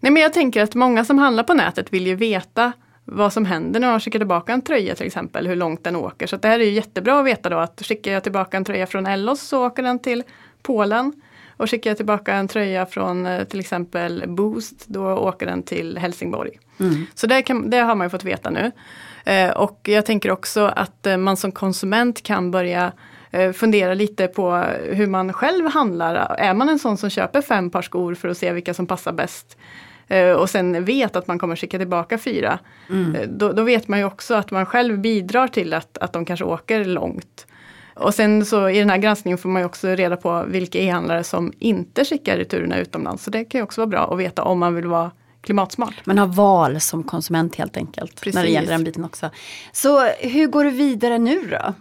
Nej, 0.01 0.13
men 0.13 0.23
jag 0.23 0.33
tänker 0.33 0.63
att 0.63 0.75
många 0.75 1.05
som 1.05 1.19
handlar 1.19 1.45
på 1.45 1.55
nätet 1.55 1.93
vill 1.93 2.07
ju 2.07 2.15
veta 2.15 2.73
vad 3.05 3.33
som 3.33 3.47
händer 3.47 3.81
när 3.81 3.91
man 3.91 4.01
skickar 4.01 4.19
tillbaka 4.19 4.53
en 4.53 4.63
tröja 4.63 4.95
till 4.95 5.07
exempel, 5.07 5.47
hur 5.47 5.57
långt 5.57 5.85
den 5.85 5.97
åker. 5.97 6.27
Så 6.27 6.37
det 6.37 6.49
här 6.49 6.61
är 6.61 6.65
ju 6.65 6.71
jättebra 6.71 7.21
att 7.21 7.27
veta 7.27 7.49
då 7.49 7.59
att 7.59 7.83
skickar 7.87 8.13
jag 8.13 8.23
tillbaka 8.23 8.57
en 8.57 8.65
tröja 8.65 8.87
från 8.87 9.07
Ellos 9.07 9.41
så 9.41 9.67
åker 9.67 9.83
den 9.83 9.99
till 9.99 10.23
Polen. 10.63 11.13
Och 11.57 11.71
skickar 11.71 11.91
jag 11.91 11.97
tillbaka 11.97 12.35
en 12.35 12.49
tröja 12.49 12.87
från 12.87 13.27
eh, 13.27 13.45
till 13.45 13.61
exempel 13.61 14.25
Boost, 14.29 14.85
då 14.89 15.07
åker 15.07 15.47
den 15.47 15.63
till 15.63 15.99
Helsingborg. 15.99 16.59
Så 17.15 17.27
det, 17.27 17.43
kan, 17.43 17.71
det 17.71 17.79
har 17.79 17.95
man 17.95 18.05
ju 18.07 18.11
fått 18.11 18.25
veta 18.25 18.51
nu. 18.51 18.71
Eh, 19.25 19.51
och 19.51 19.81
jag 19.83 20.07
tänker 20.07 20.31
också 20.31 20.61
att 20.77 21.07
eh, 21.07 21.17
man 21.17 21.37
som 21.37 21.53
konsument 21.53 22.23
kan 22.23 22.51
börja 22.51 22.93
eh, 23.31 23.53
fundera 23.53 23.95
lite 23.95 24.27
på 24.27 24.65
hur 24.91 25.07
man 25.07 25.33
själv 25.33 25.67
handlar. 25.67 26.35
Är 26.39 26.55
man 26.55 26.69
en 26.69 26.79
sån 26.79 26.97
som 26.97 27.11
köper 27.11 27.43
fem 27.43 27.71
par 27.71 27.83
skor 27.83 28.15
för 28.15 28.29
att 28.29 28.39
se 28.39 28.53
vilka 28.53 28.75
som 28.75 28.87
passar 28.87 29.13
bäst 29.13 29.59
eh, 30.09 30.33
och 30.33 30.51
sen 30.51 30.85
vet 30.85 31.17
att 31.17 31.27
man 31.27 31.39
kommer 31.39 31.57
skicka 31.57 31.79
tillbaka 31.79 32.19
fyra. 32.19 32.59
eh, 33.17 33.29
Då, 33.29 33.53
då 33.53 33.63
vet 33.63 33.89
man 33.89 33.99
ju 33.99 34.05
också 34.05 34.35
att 34.35 34.51
man 34.51 34.67
själv 34.67 34.99
bidrar 34.99 35.49
till 35.49 35.75
att, 35.75 35.99
att 35.99 36.13
de 36.13 36.25
kanske 36.25 36.45
åker 36.45 36.85
långt. 36.85 37.47
Och 38.01 38.15
sen 38.15 38.45
så 38.47 38.69
i 38.69 38.79
den 38.79 38.91
här 38.91 38.99
granskningen 38.99 39.39
får 39.39 39.49
man 39.49 39.63
ju 39.63 39.67
också 39.67 39.89
reda 39.89 40.17
på 40.17 40.45
vilka 40.49 40.79
e-handlare 40.79 41.25
som 41.25 41.53
inte 41.59 42.05
skickar 42.05 42.37
returerna 42.37 42.79
utomlands. 42.79 43.25
Så 43.25 43.31
det 43.31 43.45
kan 43.45 43.59
ju 43.59 43.63
också 43.63 43.81
vara 43.81 43.87
bra 43.89 44.13
att 44.13 44.19
veta 44.19 44.43
om 44.43 44.59
man 44.59 44.75
vill 44.75 44.87
vara 44.87 45.11
klimatsmart. 45.43 46.07
Man 46.07 46.19
har 46.19 46.27
val 46.27 46.81
som 46.81 47.03
konsument 47.05 47.57
helt 47.57 47.77
enkelt. 47.77 48.13
När 48.25 48.33
det 48.33 48.37
Precis. 48.37 48.51
gäller 48.55 48.69
den 48.69 48.85
biten 48.85 49.05
också. 49.05 49.31
Så 49.73 50.01
hur 50.07 50.47
går 50.47 50.65
du 50.65 50.71
vidare 50.71 51.19
nu 51.19 51.41
då? 51.51 51.75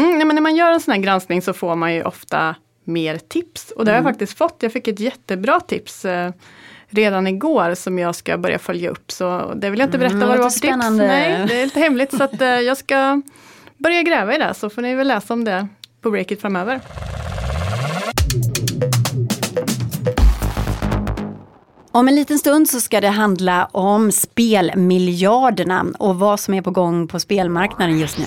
Mm, 0.00 0.16
nej, 0.18 0.24
men 0.26 0.34
när 0.34 0.42
man 0.42 0.56
gör 0.56 0.70
en 0.72 0.80
sån 0.80 0.92
här 0.94 1.00
granskning 1.00 1.42
så 1.42 1.52
får 1.52 1.76
man 1.76 1.94
ju 1.94 2.02
ofta 2.02 2.54
mer 2.84 3.18
tips. 3.18 3.70
Och 3.70 3.84
det 3.84 3.90
har 3.90 3.96
jag 3.96 4.02
Mm. 4.02 4.12
faktiskt 4.12 4.38
fått. 4.38 4.56
Jag 4.60 4.72
fick 4.72 4.88
ett 4.88 5.00
jättebra 5.00 5.60
tips 5.60 6.04
eh, 6.04 6.32
redan 6.88 7.26
igår 7.26 7.74
som 7.74 7.98
jag 7.98 8.14
ska 8.14 8.38
börja 8.38 8.58
följa 8.58 8.90
upp. 8.90 9.10
Så 9.12 9.52
det 9.56 9.70
vill 9.70 9.78
jag 9.80 9.86
inte 9.86 9.98
berätta 9.98 10.14
Mm, 10.16 10.28
vad 10.28 10.38
det 10.38 10.42
var 10.42 10.50
för 10.50 10.54
tips. 10.60 10.66
spännande. 10.68 11.06
Nej, 11.06 11.44
det 11.48 11.60
är 11.60 11.64
lite 11.64 11.80
hemligt 11.80 12.16
så 12.16 12.24
att, 12.24 12.40
eh, 12.40 12.48
jag 12.48 12.76
ska 12.76 13.22
börja 13.82 14.02
gräva 14.02 14.34
i 14.34 14.38
det. 14.38 14.54
Så 14.54 14.70
får 14.70 14.82
ni 14.82 14.94
väl 14.94 15.08
läsa 15.08 15.34
om 15.34 15.44
det 15.44 15.68
på 16.00 16.10
Breakit 16.10 16.40
framöver. 16.40 16.80
Om 21.94 22.08
en 22.08 22.14
liten 22.14 22.38
stund 22.38 22.68
så 22.68 22.80
ska 22.80 23.00
det 23.00 23.08
handla 23.08 23.64
om 23.72 24.12
spelmiljarderna 24.12 25.86
och 25.98 26.18
vad 26.18 26.40
som 26.40 26.54
är 26.54 26.62
på 26.62 26.70
gång 26.70 27.08
på 27.08 27.20
spelmarknaden 27.20 27.98
just 27.98 28.18
nu. 28.18 28.24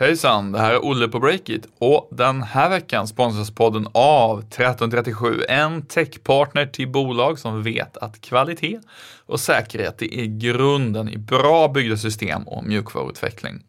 Hejsan, 0.00 0.52
det 0.52 0.58
här 0.58 0.72
är 0.72 0.84
Olle 0.84 1.08
på 1.08 1.20
Breakit 1.20 1.66
och 1.78 2.08
den 2.12 2.42
här 2.42 2.70
veckan 2.70 3.08
sponsras 3.08 3.50
podden 3.50 3.88
av 3.92 4.38
1337, 4.38 5.42
en 5.48 5.82
techpartner 5.82 6.66
till 6.66 6.88
bolag 6.88 7.38
som 7.38 7.62
vet 7.62 7.96
att 7.96 8.20
kvalitet 8.20 8.80
och 9.26 9.40
säkerhet 9.40 9.98
det 9.98 10.20
är 10.20 10.24
grunden 10.24 11.08
i 11.08 11.18
bra 11.18 11.68
byggda 11.68 11.96
system 11.96 12.42
och 12.48 12.64
mjukvaruutveckling. 12.64 13.64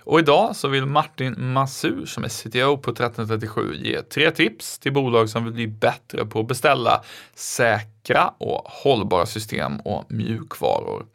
Och 0.00 0.18
idag 0.18 0.56
så 0.56 0.68
vill 0.68 0.86
Martin 0.86 1.52
Masur 1.52 2.06
som 2.06 2.24
är 2.24 2.28
CTO 2.28 2.76
på 2.76 2.90
1337 2.90 3.74
ge 3.74 4.02
tre 4.02 4.30
tips 4.30 4.78
till 4.78 4.92
bolag 4.92 5.28
som 5.28 5.44
vill 5.44 5.52
bli 5.52 5.66
bättre 5.66 6.26
på 6.26 6.40
att 6.40 6.48
beställa 6.48 7.02
säkra 7.34 8.28
och 8.38 8.62
hållbara 8.64 9.26
system 9.26 9.80
och 9.80 10.12
mjukvaror. 10.12 11.06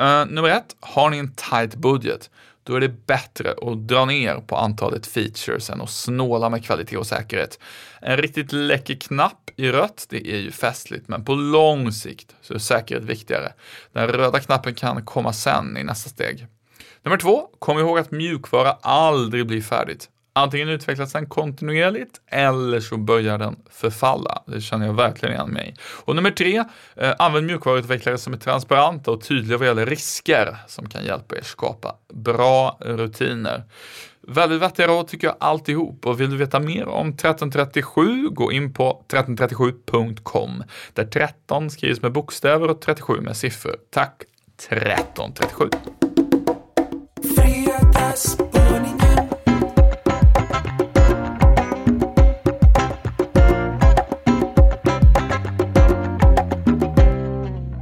Uh, 0.00 0.26
nummer 0.26 0.48
ett, 0.48 0.76
har 0.80 1.10
ni 1.10 1.18
en 1.18 1.34
tight 1.34 1.74
budget 1.74 2.30
då 2.68 2.74
är 2.74 2.80
det 2.80 3.06
bättre 3.06 3.54
att 3.62 3.88
dra 3.88 4.04
ner 4.04 4.34
på 4.34 4.56
antalet 4.56 5.06
features 5.06 5.70
än 5.70 5.80
att 5.80 5.90
snåla 5.90 6.48
med 6.50 6.64
kvalitet 6.64 6.96
och 6.96 7.06
säkerhet. 7.06 7.58
En 8.00 8.16
riktigt 8.16 8.52
läcker 8.52 8.94
knapp 8.94 9.50
i 9.56 9.68
rött, 9.68 10.06
det 10.08 10.30
är 10.30 10.38
ju 10.38 10.50
festligt, 10.50 11.08
men 11.08 11.24
på 11.24 11.34
lång 11.34 11.92
sikt 11.92 12.34
så 12.42 12.54
är 12.54 12.58
säkerhet 12.58 13.04
viktigare. 13.04 13.52
Den 13.92 14.08
röda 14.08 14.40
knappen 14.40 14.74
kan 14.74 15.04
komma 15.04 15.32
sen 15.32 15.76
i 15.76 15.84
nästa 15.84 16.10
steg. 16.10 16.46
Nummer 17.02 17.16
två, 17.16 17.48
kom 17.58 17.78
ihåg 17.78 17.98
att 17.98 18.10
mjukvara 18.10 18.72
aldrig 18.72 19.46
blir 19.46 19.62
färdigt. 19.62 20.08
Antingen 20.38 20.68
utvecklas 20.68 21.12
den 21.12 21.26
kontinuerligt 21.26 22.20
eller 22.26 22.80
så 22.80 22.96
börjar 22.96 23.38
den 23.38 23.56
förfalla. 23.70 24.42
Det 24.46 24.60
känner 24.60 24.86
jag 24.86 24.94
verkligen 24.94 25.34
igen 25.34 25.50
mig 25.50 25.68
i. 25.68 25.80
Och 26.04 26.16
nummer 26.16 26.30
tre, 26.30 26.64
eh, 26.96 27.14
använd 27.18 27.46
mjukvaruutvecklare 27.46 28.18
som 28.18 28.32
är 28.32 28.38
transparenta 28.38 29.10
och 29.10 29.20
tydliga 29.20 29.58
vad 29.58 29.66
gäller 29.66 29.86
risker 29.86 30.56
som 30.66 30.88
kan 30.88 31.04
hjälpa 31.04 31.36
er 31.36 31.42
skapa 31.42 31.94
bra 32.12 32.78
rutiner. 32.80 33.64
Väldigt 34.20 34.62
vettiga 34.62 34.86
råd 34.86 35.08
tycker 35.08 35.26
jag 35.26 35.36
alltihop 35.40 36.06
och 36.06 36.20
vill 36.20 36.30
du 36.30 36.36
veta 36.36 36.60
mer 36.60 36.88
om 36.88 37.08
1337 37.08 38.28
gå 38.28 38.52
in 38.52 38.74
på 38.74 39.04
1337.com 39.08 40.64
där 40.92 41.04
13 41.04 41.70
skrivs 41.70 42.02
med 42.02 42.12
bokstäver 42.12 42.70
och 42.70 42.80
37 42.80 43.20
med 43.20 43.36
siffror. 43.36 43.76
Tack 43.90 44.22
1337! 44.56 45.97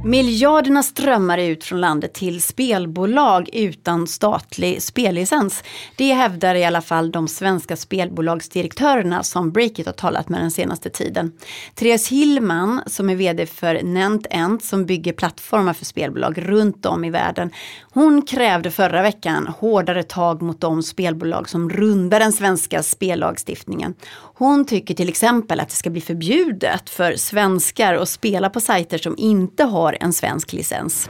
Miljarderna 0.07 0.83
strömmar 0.83 1.37
ut 1.37 1.63
från 1.63 1.81
landet 1.81 2.13
till 2.13 2.41
spelbolag 2.41 3.49
utan 3.53 4.07
statlig 4.07 4.81
spellicens. 4.81 5.63
Det 5.95 6.13
hävdar 6.13 6.55
i 6.55 6.65
alla 6.65 6.81
fall 6.81 7.11
de 7.11 7.27
svenska 7.27 7.75
spelbolagsdirektörerna 7.75 9.23
som 9.23 9.51
Breakit 9.51 9.85
har 9.85 9.93
talat 9.93 10.29
med 10.29 10.41
den 10.41 10.51
senaste 10.51 10.89
tiden. 10.89 11.31
Therese 11.75 12.07
Hillman 12.07 12.81
som 12.85 13.09
är 13.09 13.15
vd 13.15 13.45
för 13.45 13.83
NentEnt 13.83 14.63
som 14.63 14.85
bygger 14.85 15.13
plattformar 15.13 15.73
för 15.73 15.85
spelbolag 15.85 16.49
runt 16.49 16.85
om 16.85 17.05
i 17.05 17.09
världen. 17.09 17.51
Hon 17.81 18.21
krävde 18.21 18.71
förra 18.71 19.01
veckan 19.01 19.47
hårdare 19.59 20.03
tag 20.03 20.41
mot 20.41 20.61
de 20.61 20.83
spelbolag 20.83 21.49
som 21.49 21.69
rundar 21.69 22.19
den 22.19 22.33
svenska 22.33 22.83
spellagstiftningen. 22.83 23.93
Hon 24.37 24.65
tycker 24.65 24.93
till 24.93 25.09
exempel 25.09 25.59
att 25.59 25.69
det 25.69 25.75
ska 25.75 25.89
bli 25.89 26.01
förbjudet 26.01 26.89
för 26.89 27.15
svenskar 27.15 27.93
att 27.93 28.09
spela 28.09 28.49
på 28.49 28.59
sajter 28.59 28.97
som 28.97 29.15
inte 29.17 29.63
har 29.63 29.96
en 29.99 30.13
svensk 30.13 30.53
licens. 30.53 31.09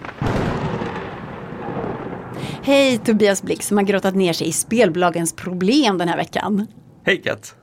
Hej 2.64 2.98
Tobias 2.98 3.44
Blick 3.44 3.64
som 3.64 3.78
har 3.78 3.84
grottat 3.84 4.16
ner 4.16 4.34
sig 4.34 4.48
i 4.48 4.52
spelbolagens 4.52 5.34
problem 5.34 5.98
den 5.98 6.10
här 6.10 6.18
veckan. 6.18 6.68
Hej 7.06 7.22
Kat! 7.22 7.56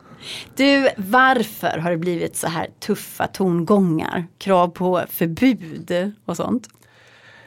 Du, 0.56 0.88
varför 0.96 1.78
har 1.78 1.90
det 1.90 1.96
blivit 1.96 2.36
så 2.36 2.46
här 2.46 2.66
tuffa 2.80 3.26
tongångar? 3.26 4.26
Krav 4.38 4.68
på 4.68 5.02
förbud 5.10 6.12
och 6.24 6.36
sånt? 6.36 6.68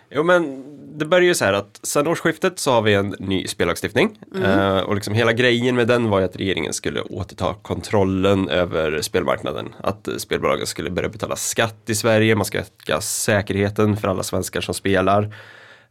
Jo 0.10 0.24
men 0.24 0.64
det 0.98 1.06
börjar 1.06 1.28
ju 1.28 1.36
så 1.36 1.46
här 1.46 1.54
att 1.54 1.80
sedan 1.84 2.08
årsskiftet 2.08 2.60
så 2.60 2.72
har 2.72 2.82
vi 2.82 2.94
en 2.94 3.16
ny 3.20 3.48
spellagstiftning. 3.48 4.20
Eh, 4.44 4.80
och 4.80 4.96
liksom 4.96 5.14
hela 5.14 5.34
grejen 5.34 5.76
med 5.76 5.88
den 5.88 6.10
var 6.10 6.20
ju 6.20 6.26
att 6.26 6.36
regeringen 6.36 6.74
skulle 6.74 7.02
återta 7.02 7.56
kontrollen 7.62 8.50
över 8.50 9.02
spelmarknaden. 9.02 9.74
Att 9.80 10.08
spelbolagen 10.18 10.68
skulle 10.68 10.90
börja 10.90 11.10
betala 11.10 11.36
skatt 11.36 11.84
i 11.86 11.96
Sverige, 11.96 12.36
man 12.36 12.46
ska 12.46 12.60
öka 12.60 13.02
säkerheten 13.02 13.98
för 13.98 14.08
alla 14.08 14.24
svenskar 14.24 14.62
som 14.62 14.74
spelar. 14.74 15.34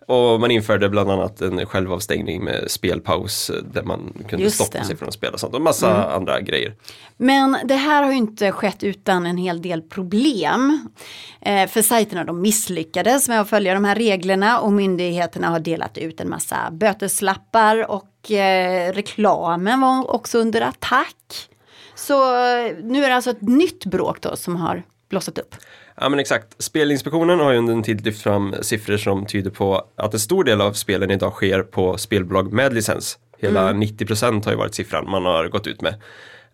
Och 0.06 0.40
man 0.40 0.50
införde 0.50 0.88
bland 0.88 1.10
annat 1.10 1.40
en 1.40 1.66
självavstängning 1.66 2.44
med 2.44 2.70
spelpaus 2.70 3.50
eh, 3.50 3.56
där 3.56 3.82
man 3.82 4.12
kunde 4.28 4.44
Just 4.44 4.56
stoppa 4.56 4.78
det. 4.78 4.84
sig 4.84 4.96
från 4.96 5.08
att 5.08 5.14
spela 5.14 5.32
och 5.32 5.40
sånt 5.40 5.54
och 5.54 5.62
massa 5.62 6.12
andra 6.12 6.40
grejer. 6.40 6.74
Men 7.16 7.56
det 7.64 7.74
här 7.74 8.02
har 8.02 8.10
ju 8.10 8.16
inte 8.16 8.52
skett 8.52 8.84
utan 8.84 9.26
en 9.26 9.36
hel 9.36 9.62
del 9.62 9.82
problem. 9.82 10.88
Eh, 11.40 11.68
för 11.68 11.82
sajterna 11.82 12.24
de 12.24 12.40
misslyckades 12.40 13.28
med 13.28 13.40
att 13.40 13.48
följa 13.50 13.74
de 13.74 13.84
här 13.84 13.94
reglerna 13.94 14.60
och 14.60 14.72
myndigheterna 14.72 15.48
har 15.48 15.60
delat 15.60 15.98
ut 15.98 16.20
en 16.20 16.28
massa 16.28 16.56
böteslappar 16.72 17.90
och 17.90 18.30
eh, 18.30 18.92
reklamen 18.92 19.80
var 19.80 20.14
också 20.14 20.38
under 20.38 20.60
attack. 20.60 21.48
Så 21.94 22.34
eh, 22.34 22.76
nu 22.82 23.04
är 23.04 23.08
det 23.08 23.14
alltså 23.14 23.30
ett 23.30 23.42
nytt 23.42 23.84
bråk 23.84 24.20
då 24.20 24.36
som 24.36 24.56
har 24.56 24.82
blossat 25.08 25.38
upp. 25.38 25.54
Ja 26.00 26.08
men 26.08 26.18
exakt. 26.18 26.62
Spelinspektionen 26.62 27.40
har 27.40 27.52
ju 27.52 27.58
under 27.58 27.72
en 27.72 27.82
tid 27.82 28.04
lyft 28.04 28.22
fram 28.22 28.54
siffror 28.60 28.96
som 28.96 29.26
tyder 29.26 29.50
på 29.50 29.84
att 29.96 30.14
en 30.14 30.20
stor 30.20 30.44
del 30.44 30.60
av 30.60 30.72
spelen 30.72 31.10
idag 31.10 31.32
sker 31.32 31.62
på 31.62 31.98
spelbolag 31.98 32.52
med 32.52 32.74
licens. 32.74 33.18
Hela 33.38 33.72
90% 33.72 34.44
har 34.44 34.52
ju 34.52 34.58
varit 34.58 34.74
siffran 34.74 35.10
man 35.10 35.24
har 35.24 35.48
gått 35.48 35.66
ut 35.66 35.80
med. 35.82 35.94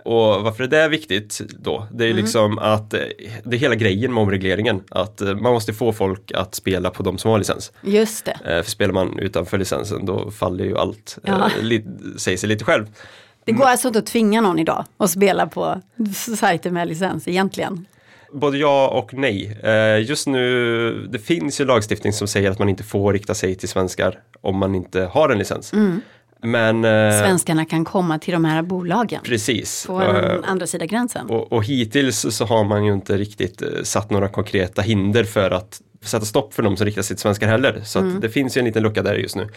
Och 0.04 0.42
varför 0.42 0.64
är 0.64 0.68
det 0.68 0.88
viktigt 0.88 1.40
då? 1.58 1.86
Det 1.92 2.04
är 2.04 2.08
ju 2.08 2.14
liksom 2.14 2.58
att 2.58 2.94
eh, 2.94 3.00
det 3.44 3.56
är 3.56 3.60
hela 3.60 3.74
grejen 3.74 4.14
med 4.14 4.22
omregleringen. 4.22 4.82
Att 4.90 5.20
eh, 5.20 5.34
man 5.34 5.52
måste 5.52 5.72
få 5.72 5.92
folk 5.92 6.32
att 6.34 6.54
spela 6.54 6.90
på 6.90 7.02
de 7.02 7.18
som 7.18 7.30
har 7.30 7.38
licens. 7.38 7.72
Just 7.82 8.24
det. 8.24 8.38
Eh, 8.44 8.62
För 8.62 8.70
spelar 8.70 8.94
man 8.94 9.18
utanför 9.18 9.58
licensen 9.58 10.06
då 10.06 10.30
faller 10.30 10.64
ju 10.64 10.78
allt. 10.78 11.18
Ja. 11.22 11.50
Säger 12.16 12.38
sig 12.38 12.48
lite 12.48 12.64
själv. 12.64 12.86
Det 13.44 13.52
går 13.52 13.64
alltså 13.64 13.88
inte 13.88 13.98
att 13.98 14.06
tvinga 14.06 14.40
någon 14.40 14.58
idag 14.58 14.84
att 14.96 15.10
spela 15.10 15.46
på 15.46 15.80
sajter 16.36 16.70
med 16.70 16.88
licens 16.88 17.28
egentligen. 17.28 17.86
Både 18.32 18.58
ja 18.58 18.88
och 18.88 19.14
nej. 19.14 19.58
Eh, 19.62 20.08
Just 20.08 20.26
nu, 20.26 21.06
det 21.06 21.18
finns 21.18 21.60
ju 21.60 21.64
lagstiftning 21.64 22.12
som 22.12 22.28
säger 22.28 22.50
att 22.50 22.58
man 22.58 22.68
inte 22.68 22.84
får 22.84 23.12
rikta 23.12 23.34
sig 23.34 23.54
till 23.54 23.68
svenskar 23.68 24.18
om 24.40 24.56
man 24.56 24.74
inte 24.74 25.00
har 25.00 25.28
en 25.28 25.38
licens. 25.38 25.72
Men 26.42 26.84
eh, 26.84 27.20
Svenskarna 27.20 27.64
kan 27.64 27.84
komma 27.84 28.18
till 28.18 28.32
de 28.32 28.44
här 28.44 28.62
bolagen 28.62 29.20
precis. 29.24 29.86
på 29.86 29.98
den 29.98 30.44
andra 30.44 30.66
sidan 30.66 30.88
gränsen. 30.88 31.26
och, 31.26 31.52
och 31.52 31.64
hittills 31.64 32.26
så 32.36 32.44
har 32.44 32.64
man 32.64 32.84
ju 32.84 32.92
inte 32.92 33.16
riktigt 33.16 33.62
satt 33.82 34.10
några 34.10 34.28
konkreta 34.28 34.82
hinder 34.82 35.24
för 35.24 35.50
att 35.50 35.80
sätta 36.02 36.24
stopp 36.24 36.54
för 36.54 36.62
de 36.62 36.76
som 36.76 36.86
riktar 36.86 37.02
sig 37.02 37.16
till 37.16 37.22
svenskar 37.22 37.48
heller. 37.48 37.80
Så 37.84 37.98
att 37.98 38.20
det 38.20 38.28
finns 38.28 38.56
ju 38.56 38.58
en 38.58 38.64
liten 38.64 38.82
lucka 38.82 39.02
där 39.02 39.14
just 39.14 39.36
nu. 39.36 39.48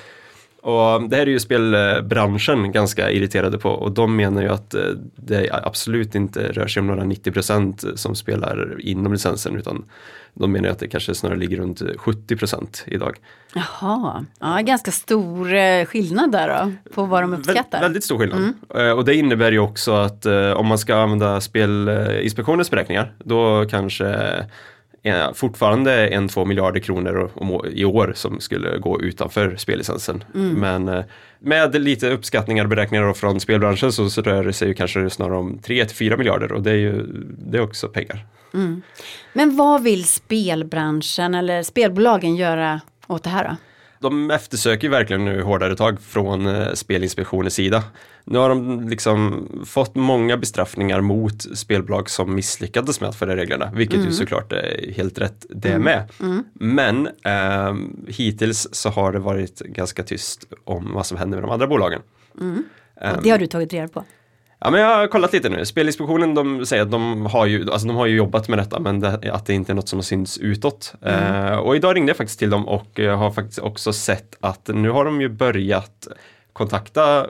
Och 0.65 1.09
det 1.09 1.15
här 1.15 1.23
är 1.23 1.31
ju 1.31 1.39
spelbranschen 1.39 2.71
ganska 2.71 3.11
irriterade 3.11 3.57
på 3.57 3.69
och 3.69 3.91
de 3.91 4.15
menar 4.15 4.41
ju 4.41 4.49
att 4.49 4.73
eh, 4.73 4.81
det 5.15 5.49
absolut 5.51 6.15
inte 6.15 6.51
rör 6.51 6.67
sig 6.67 6.81
om 6.81 6.87
några 6.87 7.03
90% 7.03 7.95
som 7.95 8.15
spelar 8.15 8.75
inom 8.79 9.13
licensen 9.13 9.55
utan 9.55 9.85
de 10.33 10.51
menar 10.51 10.69
att 10.69 10.79
det 10.79 10.87
kanske 10.87 11.15
snarare 11.15 11.37
ligger 11.37 11.57
runt 11.57 11.81
70% 11.81 12.67
idag. 12.85 13.17
Jaha, 13.55 14.25
ja, 14.39 14.59
ganska 14.61 14.91
stor 14.91 15.53
eh, 15.53 15.85
skillnad 15.85 16.31
där 16.31 16.47
då 16.47 16.91
på 16.93 17.05
vad 17.05 17.23
de 17.23 17.33
uppskattar. 17.33 17.79
Vä 17.79 17.85
väldigt 17.85 18.03
stor 18.03 18.17
skillnad. 18.17 18.53
Mm. 18.73 18.97
Och 18.97 19.05
det 19.05 19.15
innebär 19.15 19.51
ju 19.51 19.59
också 19.59 19.93
att 19.93 20.25
om 20.55 20.67
man 20.67 20.77
ska 20.77 20.95
använda 20.95 21.41
Spelinspektionens 21.41 22.71
beräkningar 22.71 23.13
då 23.23 23.65
kanske 23.69 24.45
fortfarande 25.33 26.07
en, 26.07 26.27
två 26.27 26.45
miljarder 26.45 26.79
kronor 26.79 27.31
om, 27.33 27.65
i 27.71 27.85
år 27.85 28.13
som 28.15 28.39
skulle 28.39 28.77
gå 28.77 29.01
utanför 29.01 29.55
spellicensen. 29.55 30.23
Mm. 30.35 30.53
Men 30.53 30.87
eh, 30.87 31.05
med 31.39 31.81
lite 31.81 32.09
uppskattningar 32.09 32.63
och 32.63 32.69
beräkningar 32.69 33.13
från 33.13 33.39
spelbranschen 33.39 33.91
så, 33.91 34.09
så 34.09 34.21
rör 34.21 34.43
det 34.43 34.53
sig 34.53 34.67
ju 34.67 34.73
kanske 34.73 35.09
snarare 35.09 35.37
om 35.37 35.59
3 35.59 35.85
till 35.85 35.95
4 35.95 36.17
miljarder 36.17 36.51
och 36.51 36.61
det 36.61 36.71
är 36.71 36.75
ju 36.75 37.05
det 37.37 37.57
är 37.57 37.61
också 37.61 37.87
pengar. 37.87 38.25
Mm. 38.53 38.81
Men 39.33 39.55
vad 39.55 39.83
vill 39.83 40.07
spelbranschen 40.07 41.35
eller 41.35 41.63
spelbolagen 41.63 42.35
göra 42.35 42.81
åt 43.07 43.23
det 43.23 43.29
här 43.29 43.43
då? 43.43 43.55
De 44.09 44.31
eftersöker 44.31 44.89
verkligen 44.89 45.25
nu 45.25 45.41
hårdare 45.41 45.75
tag 45.75 46.01
från 46.01 46.45
eh, 46.45 46.73
Spelinspektionens 46.73 47.53
sida. 47.53 47.83
Nu 48.23 48.37
har 48.37 48.49
de 48.49 48.89
liksom 48.89 49.47
fått 49.65 49.95
många 49.95 50.37
bestraffningar 50.37 51.01
mot 51.01 51.57
spelbolag 51.57 52.09
som 52.09 52.35
misslyckades 52.35 53.01
med 53.01 53.09
att 53.09 53.15
följa 53.15 53.35
reglerna, 53.35 53.71
vilket 53.75 53.95
mm. 53.95 54.07
ju 54.07 54.13
såklart 54.13 54.51
är 54.51 54.91
helt 54.91 55.19
rätt 55.19 55.45
det 55.49 55.69
mm. 55.69 55.81
med. 55.81 56.11
Mm. 56.21 56.43
Men 56.53 57.07
eh, 57.07 57.75
hittills 58.07 58.67
så 58.71 58.89
har 58.89 59.11
det 59.11 59.19
varit 59.19 59.59
ganska 59.59 60.03
tyst 60.03 60.53
om 60.63 60.93
vad 60.93 61.05
som 61.05 61.17
händer 61.17 61.37
med 61.37 61.43
de 61.43 61.51
andra 61.51 61.67
bolagen. 61.67 62.01
Mm. 62.41 62.63
Och 63.15 63.23
det 63.23 63.29
har 63.29 63.37
du 63.37 63.47
tagit 63.47 63.73
reda 63.73 63.87
på? 63.87 64.03
Ja 64.65 64.71
men 64.71 64.81
jag 64.81 64.97
har 64.97 65.07
kollat 65.07 65.33
lite 65.33 65.49
nu. 65.49 65.65
Spelinspektionen 65.65 66.33
de 66.33 66.65
säger 66.65 66.83
att 66.83 66.91
de 66.91 67.25
har 67.25 67.45
ju, 67.45 67.71
alltså 67.71 67.87
de 67.87 67.95
har 67.95 68.05
ju 68.05 68.15
jobbat 68.15 68.47
med 68.47 68.59
detta 68.59 68.79
men 68.79 68.99
det, 68.99 69.31
att 69.33 69.45
det 69.45 69.53
inte 69.53 69.71
är 69.71 69.73
något 69.73 69.89
som 69.89 69.99
har 69.99 70.03
synts 70.03 70.37
utåt. 70.37 70.93
Mm. 71.01 71.45
Eh, 71.45 71.57
och 71.57 71.75
idag 71.75 71.95
ringde 71.95 72.09
jag 72.09 72.17
faktiskt 72.17 72.39
till 72.39 72.49
dem 72.49 72.67
och 72.67 72.99
eh, 72.99 73.17
har 73.17 73.31
faktiskt 73.31 73.59
också 73.59 73.93
sett 73.93 74.37
att 74.39 74.67
nu 74.67 74.89
har 74.89 75.05
de 75.05 75.21
ju 75.21 75.29
börjat 75.29 76.07
kontakta 76.55 77.27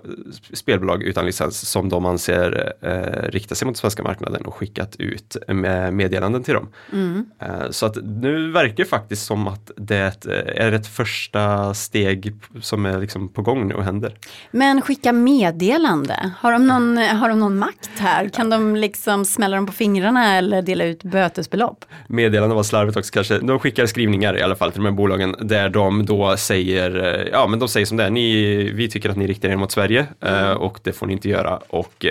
spelbolag 0.53 1.03
utan 1.03 1.25
licens 1.25 1.69
som 1.69 1.89
de 1.89 2.05
anser 2.05 2.73
eh, 2.81 3.29
riktar 3.29 3.55
sig 3.55 3.67
mot 3.67 3.77
svenska 3.77 4.03
marknaden 4.03 4.45
och 4.45 4.55
skickat 4.55 4.95
ut 4.95 5.37
med 5.47 5.93
meddelanden 5.93 6.43
till 6.43 6.53
dem. 6.53 6.69
Mm. 6.93 7.25
Eh, 7.39 7.69
så 7.69 7.85
att 7.85 7.97
nu 8.03 8.51
verkar 8.51 8.85
faktiskt 8.85 9.25
som 9.25 9.47
att 9.47 9.71
det 9.77 10.27
är 10.55 10.71
ett 10.71 10.87
första 10.87 11.73
steg 11.73 12.33
som 12.61 12.85
är 12.85 12.99
liksom 12.99 13.29
på 13.29 13.41
gång 13.41 13.67
nu 13.67 13.73
och 13.73 13.83
händer. 13.83 14.15
Men 14.51 14.81
skicka 14.81 15.11
meddelande, 15.13 16.31
har 16.39 16.51
de 16.51 16.67
någon, 16.67 16.97
har 16.97 17.29
de 17.29 17.39
någon 17.39 17.57
makt 17.57 17.91
här? 17.97 18.29
Kan 18.29 18.49
de 18.49 18.75
liksom 18.75 19.25
smälla 19.25 19.55
dem 19.55 19.65
på 19.65 19.73
fingrarna 19.73 20.37
eller 20.37 20.61
dela 20.61 20.85
ut 20.85 21.03
bötesbelopp? 21.03 21.85
Meddelande 22.07 22.55
var 22.55 22.63
slarvigt 22.63 22.97
också 22.97 23.13
kanske. 23.13 23.39
De 23.39 23.59
skickar 23.59 23.85
skrivningar 23.85 24.37
i 24.37 24.41
alla 24.41 24.55
fall 24.55 24.71
till 24.71 24.81
de 24.81 24.85
här 24.85 24.95
bolagen 24.95 25.35
där 25.39 25.69
de 25.69 26.05
då 26.05 26.37
säger, 26.37 27.15
eh, 27.15 27.27
ja 27.31 27.47
men 27.47 27.59
de 27.59 27.69
säger 27.69 27.85
som 27.85 27.97
det 27.97 28.03
är, 28.03 28.09
ni, 28.09 28.71
vi 28.71 28.89
tycker 28.89 29.09
att 29.09 29.14
ni 29.15 29.27
riktar 29.27 29.49
er 29.49 29.55
mot 29.55 29.71
Sverige 29.71 30.07
mm. 30.21 30.57
och 30.57 30.79
det 30.83 30.91
får 30.91 31.07
ni 31.07 31.13
inte 31.13 31.29
göra. 31.29 31.59
Och 31.69 32.05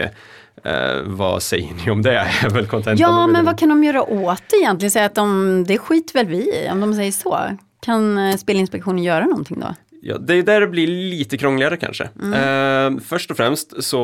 Eh, 0.65 1.03
vad 1.05 1.43
säger 1.43 1.73
ni 1.85 1.91
om 1.91 2.03
det? 2.03 2.19
Är 2.43 2.51
väl 2.51 2.99
ja, 2.99 3.27
men 3.27 3.45
vad 3.45 3.59
kan 3.59 3.69
de 3.69 3.85
göra 3.85 4.03
åt 4.03 4.43
det 4.51 4.57
egentligen? 4.57 4.91
Säga 4.91 5.07
att 5.07 5.15
de, 5.15 5.65
det 5.69 5.79
skiter 5.79 6.15
väl 6.15 6.27
vi 6.27 6.37
i, 6.37 6.69
om 6.73 6.81
de 6.81 6.95
säger 6.95 7.13
så. 7.13 7.39
Kan 7.83 8.19
eh, 8.19 8.37
Spelinspektionen 8.37 9.03
göra 9.03 9.25
någonting 9.25 9.61
då? 9.61 9.75
Ja, 10.07 10.19
det 10.19 10.35
är 10.35 10.43
där 10.43 10.61
det 10.61 10.67
blir 10.67 10.87
lite 10.87 11.39
krångligare 11.39 11.77
kanske. 11.77 12.09
Mm. 12.23 12.97
Eh, 12.97 13.01
först 13.05 13.31
och 13.31 13.37
främst 13.37 13.85
så 13.85 13.99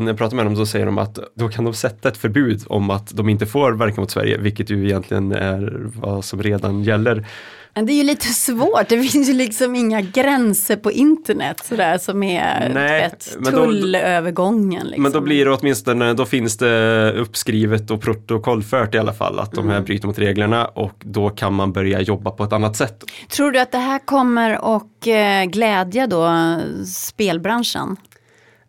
när 0.00 0.06
jag 0.06 0.18
pratar 0.18 0.36
med 0.36 0.46
dem 0.46 0.56
så 0.56 0.66
säger 0.66 0.86
de 0.86 0.98
att 0.98 1.18
då 1.34 1.48
kan 1.48 1.64
de 1.64 1.74
sätta 1.74 2.08
ett 2.08 2.16
förbud 2.16 2.62
om 2.66 2.90
att 2.90 3.16
de 3.16 3.28
inte 3.28 3.46
får 3.46 3.72
verka 3.72 4.00
mot 4.00 4.10
Sverige, 4.10 4.38
vilket 4.38 4.70
ju 4.70 4.84
egentligen 4.84 5.32
är 5.32 5.90
vad 5.94 6.24
som 6.24 6.42
redan 6.42 6.82
gäller. 6.82 7.26
Men 7.74 7.86
det 7.86 7.92
är 7.92 7.94
ju 7.94 8.02
lite 8.02 8.26
svårt, 8.26 8.88
det 8.88 9.02
finns 9.02 9.28
ju 9.28 9.32
liksom 9.32 9.74
inga 9.74 10.00
gränser 10.00 10.76
på 10.76 10.92
internet 10.92 11.62
sådär 11.64 11.98
som 11.98 12.22
är 12.22 12.70
Nej, 12.74 13.02
vet, 13.02 13.44
tullövergången. 13.44 14.86
Liksom. 14.86 15.02
Men 15.02 15.12
då 15.12 15.20
blir 15.20 15.44
det 15.44 15.52
åtminstone, 15.52 16.14
då 16.14 16.24
finns 16.24 16.56
det 16.56 17.12
uppskrivet 17.12 17.90
och 17.90 18.00
protokollfört 18.00 18.94
i 18.94 18.98
alla 18.98 19.12
fall 19.12 19.38
att 19.38 19.52
de 19.52 19.68
här 19.68 19.76
mm. 19.76 19.84
bryter 19.84 20.06
mot 20.06 20.18
reglerna 20.18 20.64
och 20.64 20.94
då 20.98 21.30
kan 21.30 21.54
man 21.54 21.72
börja 21.72 22.00
jobba 22.00 22.30
på 22.30 22.44
ett 22.44 22.52
annat 22.52 22.76
sätt. 22.76 23.04
Tror 23.28 23.50
du 23.50 23.58
att 23.58 23.72
det 23.72 23.78
här 23.78 23.98
kommer 23.98 24.76
att 24.76 25.06
eh, 25.06 25.50
glädja 25.50 26.06
då 26.06 26.30
spelbranschen? 26.86 27.96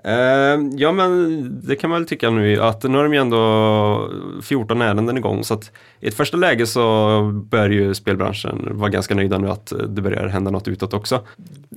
Uh, 0.05 0.69
ja 0.75 0.91
men 0.91 1.61
det 1.63 1.75
kan 1.75 1.89
man 1.89 1.99
väl 1.99 2.09
tycka 2.09 2.29
nu 2.29 2.61
att 2.61 2.83
nu 2.83 2.97
har 2.97 3.03
de 3.03 3.13
ju 3.13 3.19
ändå 3.19 4.11
14 4.41 4.81
ärenden 4.81 5.17
igång 5.17 5.43
så 5.43 5.53
att 5.53 5.71
i 5.99 6.07
ett 6.07 6.13
första 6.13 6.37
läge 6.37 6.67
så 6.67 7.21
bör 7.49 7.69
ju 7.69 7.93
spelbranschen 7.93 8.69
vara 8.71 8.89
ganska 8.89 9.15
nöjda 9.15 9.37
nu 9.37 9.49
att 9.49 9.73
det 9.87 10.01
börjar 10.01 10.27
hända 10.27 10.51
något 10.51 10.67
utåt 10.67 10.93
också. 10.93 11.27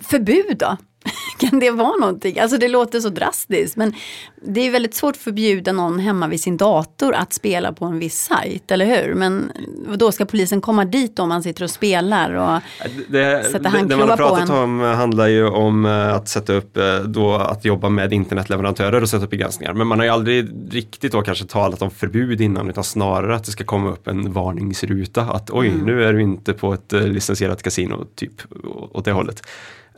Förbud 0.03 0.57
då? 0.59 0.77
kan 1.39 1.59
det 1.59 1.71
vara 1.71 1.97
någonting? 1.97 2.39
Alltså 2.39 2.59
det 2.59 2.69
låter 2.69 3.01
så 3.01 3.09
drastiskt 3.09 3.77
men 3.77 3.95
det 4.43 4.61
är 4.61 4.71
väldigt 4.71 4.95
svårt 4.95 5.15
att 5.15 5.23
förbjuda 5.23 5.73
någon 5.73 5.99
hemma 5.99 6.29
vid 6.29 6.41
sin 6.41 6.57
dator 6.57 7.15
att 7.15 7.33
spela 7.33 7.73
på 7.73 7.85
en 7.85 7.99
viss 7.99 8.21
sajt, 8.21 8.71
eller 8.71 8.87
hur? 8.87 9.15
Men 9.15 9.53
då 9.97 10.13
ska 10.13 10.25
polisen 10.25 10.61
komma 10.61 10.85
dit 10.85 11.19
om 11.19 11.29
man 11.29 11.43
sitter 11.43 11.65
och 11.65 11.71
spelar 11.71 12.35
och 12.35 12.61
det, 13.09 13.45
sätta 13.53 13.69
handklovar 13.69 13.79
på 13.79 13.83
en? 13.83 13.89
Det 13.89 13.97
man 13.97 14.09
har 14.09 14.17
pratat 14.17 14.51
om 14.51 14.81
handlar 14.81 15.27
ju 15.27 15.47
om 15.49 15.87
eh, 15.87 16.15
att 16.15 16.29
sätta 16.29 16.53
upp, 16.53 16.77
eh, 16.77 16.99
då 16.99 17.35
att 17.35 17.65
jobba 17.65 17.89
med 17.89 18.13
internetleverantörer 18.13 19.03
och 19.03 19.09
sätta 19.09 19.25
upp 19.25 19.31
begränsningar. 19.31 19.73
Men 19.73 19.87
man 19.87 19.99
har 19.99 20.07
ju 20.07 20.13
aldrig 20.13 20.49
riktigt 20.71 21.13
då 21.13 21.23
kanske 21.23 21.45
talat 21.45 21.83
om 21.83 21.91
förbud 21.91 22.41
innan 22.41 22.71
utan 22.71 22.85
snarare 22.85 23.37
att 23.37 23.45
det 23.45 23.51
ska 23.51 23.65
komma 23.65 23.91
upp 23.91 24.09
en 24.09 24.33
varningsruta 24.33 25.23
att 25.23 25.51
oj, 25.51 25.69
mm. 25.69 25.87
nu 25.87 26.05
är 26.05 26.13
du 26.13 26.23
inte 26.23 26.53
på 26.53 26.75
ett 26.75 26.93
eh, 26.93 27.03
licensierat 27.03 27.63
kasino, 27.63 28.07
typ 28.15 28.33
åt 28.93 29.05
det 29.05 29.13
hållet. 29.13 29.43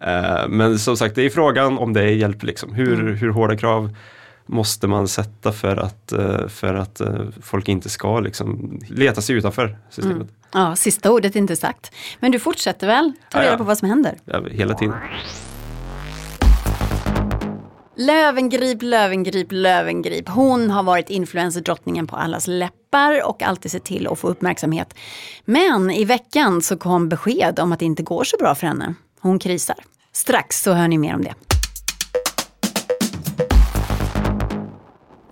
Uh, 0.07 0.49
men 0.49 0.79
som 0.79 0.97
sagt, 0.97 1.15
det 1.15 1.23
är 1.23 1.31
frågan 1.31 1.79
om 1.79 1.93
det 1.93 2.11
hjälper. 2.11 2.47
Liksom. 2.47 2.75
Hur, 2.75 3.01
mm. 3.01 3.15
hur 3.17 3.31
hårda 3.31 3.57
krav 3.57 3.97
måste 4.47 4.87
man 4.87 5.09
sätta 5.09 5.53
för 5.53 5.77
att, 5.77 6.13
uh, 6.19 6.49
för 6.49 6.75
att 6.75 7.01
uh, 7.01 7.21
folk 7.43 7.69
inte 7.69 7.89
ska 7.89 8.21
liksom, 8.21 8.79
leta 8.89 9.21
sig 9.21 9.37
utanför 9.37 9.79
systemet. 9.91 10.17
Mm. 10.17 10.29
Ja, 10.53 10.77
sista 10.77 11.11
ordet 11.11 11.35
är 11.35 11.39
inte 11.39 11.57
sagt. 11.57 11.93
Men 12.21 12.33
du 12.33 12.39
fortsätter 12.39 12.87
väl 12.87 13.13
ta 13.31 13.39
reda 13.39 13.47
ja, 13.47 13.53
ja. 13.53 13.59
på 13.59 13.65
vad 13.65 13.79
som 13.79 13.89
händer? 13.89 14.19
Ja, 14.25 14.43
hela 14.51 14.75
tiden. 14.75 14.95
Lövengrip, 18.01 18.83
Lövengrip, 18.83 19.47
Lövengrip. 19.51 20.29
Hon 20.29 20.71
har 20.71 20.83
varit 20.83 21.11
influencerdrottningen 21.11 22.07
på 22.07 22.17
allas 22.17 22.47
läppar 22.47 23.29
och 23.29 23.43
alltid 23.43 23.71
sett 23.71 23.85
till 23.85 24.07
att 24.07 24.19
få 24.19 24.29
uppmärksamhet. 24.29 24.95
Men 25.45 25.91
i 25.91 26.05
veckan 26.05 26.63
så 26.63 26.77
kom 26.77 27.09
besked 27.09 27.59
om 27.61 27.73
att 27.73 27.79
det 27.79 27.85
inte 27.85 28.03
går 28.03 28.25
så 28.25 28.37
bra 28.37 28.55
för 28.55 28.67
henne. 28.67 28.95
Hon 29.21 29.39
krisar. 29.39 29.77
Strax 30.13 30.63
så 30.63 30.73
hör 30.73 30.89
ni 30.89 30.99
mer 30.99 31.15
om 31.15 31.25
det. 31.25 31.35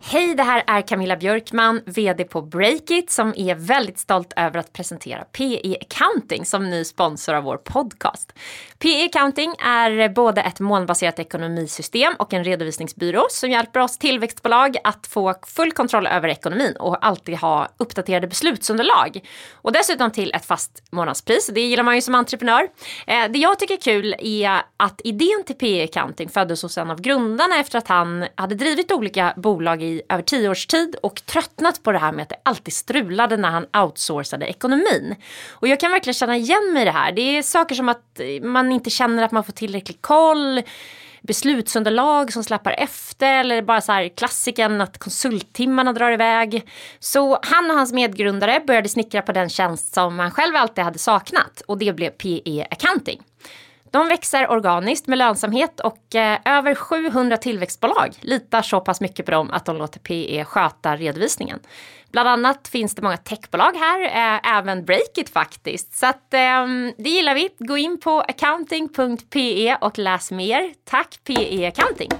Hej, 0.08 0.34
det 0.34 0.42
här 0.42 0.64
är 0.66 0.82
Camilla 0.82 1.16
Björkman, 1.16 1.82
VD 1.86 2.24
på 2.24 2.42
Breakit 2.42 3.10
som 3.10 3.34
är 3.36 3.54
väldigt 3.54 3.98
stolt 3.98 4.32
över 4.36 4.60
att 4.60 4.72
presentera 4.72 5.24
PE 5.24 5.76
Accounting 5.80 6.46
som 6.46 6.70
ny 6.70 6.84
sponsor 6.84 7.34
av 7.34 7.44
vår 7.44 7.56
podcast. 7.56 8.32
PE 8.78 9.04
Accounting 9.04 9.54
är 9.58 10.08
både 10.08 10.40
ett 10.40 10.60
molnbaserat 10.60 11.18
ekonomisystem 11.18 12.14
och 12.18 12.32
en 12.32 12.44
redovisningsbyrå 12.44 13.26
som 13.30 13.50
hjälper 13.50 13.80
oss 13.80 13.98
tillväxtbolag 13.98 14.76
att 14.84 15.06
få 15.06 15.34
full 15.46 15.72
kontroll 15.72 16.06
över 16.06 16.28
ekonomin 16.28 16.76
och 16.76 17.06
alltid 17.06 17.36
ha 17.36 17.68
uppdaterade 17.76 18.26
beslutsunderlag. 18.26 19.20
Och 19.52 19.72
dessutom 19.72 20.10
till 20.10 20.32
ett 20.34 20.46
fast 20.46 20.82
månadspris, 20.90 21.50
det 21.54 21.60
gillar 21.60 21.84
man 21.84 21.94
ju 21.94 22.00
som 22.00 22.14
entreprenör. 22.14 22.68
Eh, 23.06 23.24
det 23.30 23.38
jag 23.38 23.58
tycker 23.58 23.74
är 23.74 23.80
kul 23.80 24.14
är 24.18 24.62
att 24.76 25.00
idén 25.04 25.42
till 25.46 25.56
PE 25.56 25.84
Accounting 25.84 26.28
föddes 26.28 26.62
hos 26.62 26.78
en 26.78 26.90
av 26.90 27.00
grundarna 27.00 27.56
efter 27.60 27.78
att 27.78 27.88
han 27.88 28.26
hade 28.34 28.54
drivit 28.54 28.92
olika 28.92 29.34
bolag 29.36 29.82
i 29.82 29.95
över 30.08 30.22
tio 30.22 30.48
års 30.48 30.66
tid 30.66 30.96
och 31.02 31.22
tröttnat 31.26 31.82
på 31.82 31.92
det 31.92 31.98
här 31.98 32.12
med 32.12 32.22
att 32.22 32.28
det 32.28 32.40
alltid 32.42 32.74
strulade 32.74 33.36
när 33.36 33.50
han 33.50 33.66
outsourcade 33.82 34.46
ekonomin. 34.46 35.14
Och 35.50 35.68
jag 35.68 35.80
kan 35.80 35.90
verkligen 35.90 36.14
känna 36.14 36.36
igen 36.36 36.72
mig 36.72 36.82
i 36.82 36.84
det 36.84 36.90
här. 36.90 37.12
Det 37.12 37.20
är 37.20 37.42
saker 37.42 37.74
som 37.74 37.88
att 37.88 38.20
eh, 38.20 38.42
man 38.42 38.72
inte 38.72 38.90
känner 38.90 39.22
att 39.22 39.32
man 39.32 39.44
får 39.44 39.52
tillräcklig 39.52 40.02
koll 40.02 40.62
beslutsunderlag 41.26 42.32
som 42.32 42.44
släpar 42.44 42.72
efter 42.78 43.40
eller 43.40 43.62
bara 43.62 43.80
så 43.80 43.92
här 43.92 44.08
klassiken 44.08 44.80
att 44.80 44.98
konsulttimmarna 44.98 45.92
drar 45.92 46.10
iväg. 46.10 46.68
Så 46.98 47.38
han 47.42 47.70
och 47.70 47.76
hans 47.76 47.92
medgrundare 47.92 48.60
började 48.66 48.88
snickra 48.88 49.22
på 49.22 49.32
den 49.32 49.48
tjänst 49.48 49.94
som 49.94 50.18
han 50.18 50.30
själv 50.30 50.56
alltid 50.56 50.84
hade 50.84 50.98
saknat 50.98 51.62
och 51.66 51.78
det 51.78 51.92
blev 51.92 52.10
PE 52.10 52.66
Accounting. 52.70 53.22
De 53.96 54.08
växer 54.08 54.50
organiskt 54.50 55.06
med 55.06 55.18
lönsamhet 55.18 55.80
och 55.80 56.14
eh, 56.14 56.38
över 56.44 56.74
700 56.74 57.36
tillväxtbolag 57.36 58.14
litar 58.20 58.62
så 58.62 58.80
pass 58.80 59.00
mycket 59.00 59.26
på 59.26 59.32
dem 59.32 59.50
att 59.50 59.64
de 59.64 59.76
låter 59.76 60.00
PE 60.00 60.44
sköta 60.44 60.96
redovisningen. 60.96 61.58
Bland 62.12 62.28
annat 62.28 62.68
finns 62.68 62.94
det 62.94 63.02
många 63.02 63.16
techbolag 63.16 63.72
här, 63.76 64.02
eh, 64.04 64.56
även 64.58 64.84
Breakit 64.84 65.28
faktiskt. 65.32 65.98
Så 65.98 66.06
att, 66.06 66.34
eh, 66.34 66.66
det 66.98 67.10
gillar 67.10 67.34
vi. 67.34 67.48
Gå 67.58 67.76
in 67.76 68.00
på 68.00 68.20
accounting.pe 68.20 69.76
och 69.80 69.98
läs 69.98 70.30
mer. 70.30 70.74
Tack 70.84 71.20
PE 71.24 71.68
Accounting! 71.68 72.10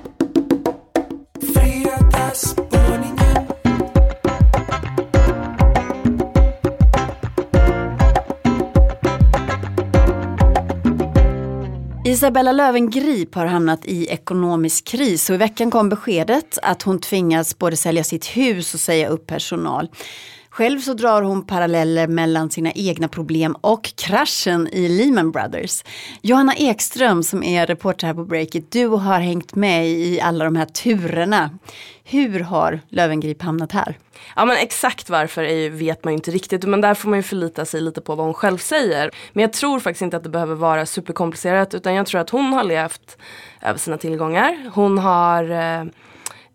Isabella 12.07 12.53
Löwengrip 12.53 13.35
har 13.35 13.47
hamnat 13.47 13.87
i 13.87 14.07
ekonomisk 14.07 14.85
kris 14.85 15.31
och 15.31 15.35
i 15.35 15.39
veckan 15.39 15.71
kom 15.71 15.89
beskedet 15.89 16.59
att 16.63 16.83
hon 16.83 17.01
tvingas 17.01 17.59
både 17.59 17.77
sälja 17.77 18.05
sitt 18.05 18.27
hus 18.27 18.75
och 18.75 18.81
säga 18.81 19.09
upp 19.09 19.27
personal. 19.27 19.89
Själv 20.57 20.81
så 20.81 20.95
drar 20.95 21.23
hon 21.23 21.47
paralleller 21.47 22.07
mellan 22.07 22.51
sina 22.51 22.73
egna 22.73 23.09
problem 23.09 23.57
och 23.61 23.93
kraschen 23.97 24.69
i 24.73 24.89
Lehman 24.89 25.31
Brothers. 25.31 25.85
Johanna 26.23 26.55
Ekström 26.55 27.23
som 27.23 27.43
är 27.43 27.67
reporter 27.67 28.07
här 28.07 28.15
på 28.15 28.25
Breakit, 28.25 28.73
du 28.73 28.87
har 28.87 29.21
hängt 29.21 29.55
med 29.55 29.89
i 29.89 30.21
alla 30.21 30.45
de 30.45 30.57
här 30.57 30.65
turerna. 30.65 31.51
Hur 32.05 32.41
har 32.41 32.81
Lövengrip 32.89 33.43
hamnat 33.43 33.73
här? 33.73 33.99
Ja 34.37 34.45
men 34.45 34.57
exakt 34.57 35.11
varför 35.11 35.43
är, 35.43 35.71
vet 35.71 36.05
man 36.05 36.13
ju 36.13 36.17
inte 36.17 36.31
riktigt 36.31 36.65
men 36.65 36.81
där 36.81 36.95
får 36.95 37.09
man 37.09 37.19
ju 37.19 37.23
förlita 37.23 37.65
sig 37.65 37.81
lite 37.81 38.01
på 38.01 38.15
vad 38.15 38.27
hon 38.27 38.35
själv 38.35 38.59
säger. 38.59 39.11
Men 39.33 39.43
jag 39.43 39.53
tror 39.53 39.81
faktiskt 39.81 40.03
inte 40.03 40.17
att 40.17 40.25
det 40.25 40.31
behöver 40.31 40.55
vara 40.55 40.87
superkomplicerat 40.87 41.75
utan 41.75 41.95
jag 41.95 42.07
tror 42.07 42.21
att 42.21 42.31
hon 42.31 42.53
har 42.53 42.65
levt 42.65 43.19
över 43.63 43.79
sina 43.79 43.99
tillgångar. 43.99 44.71
Hon 44.75 44.99
har 44.99 45.51
eh, 45.51 45.85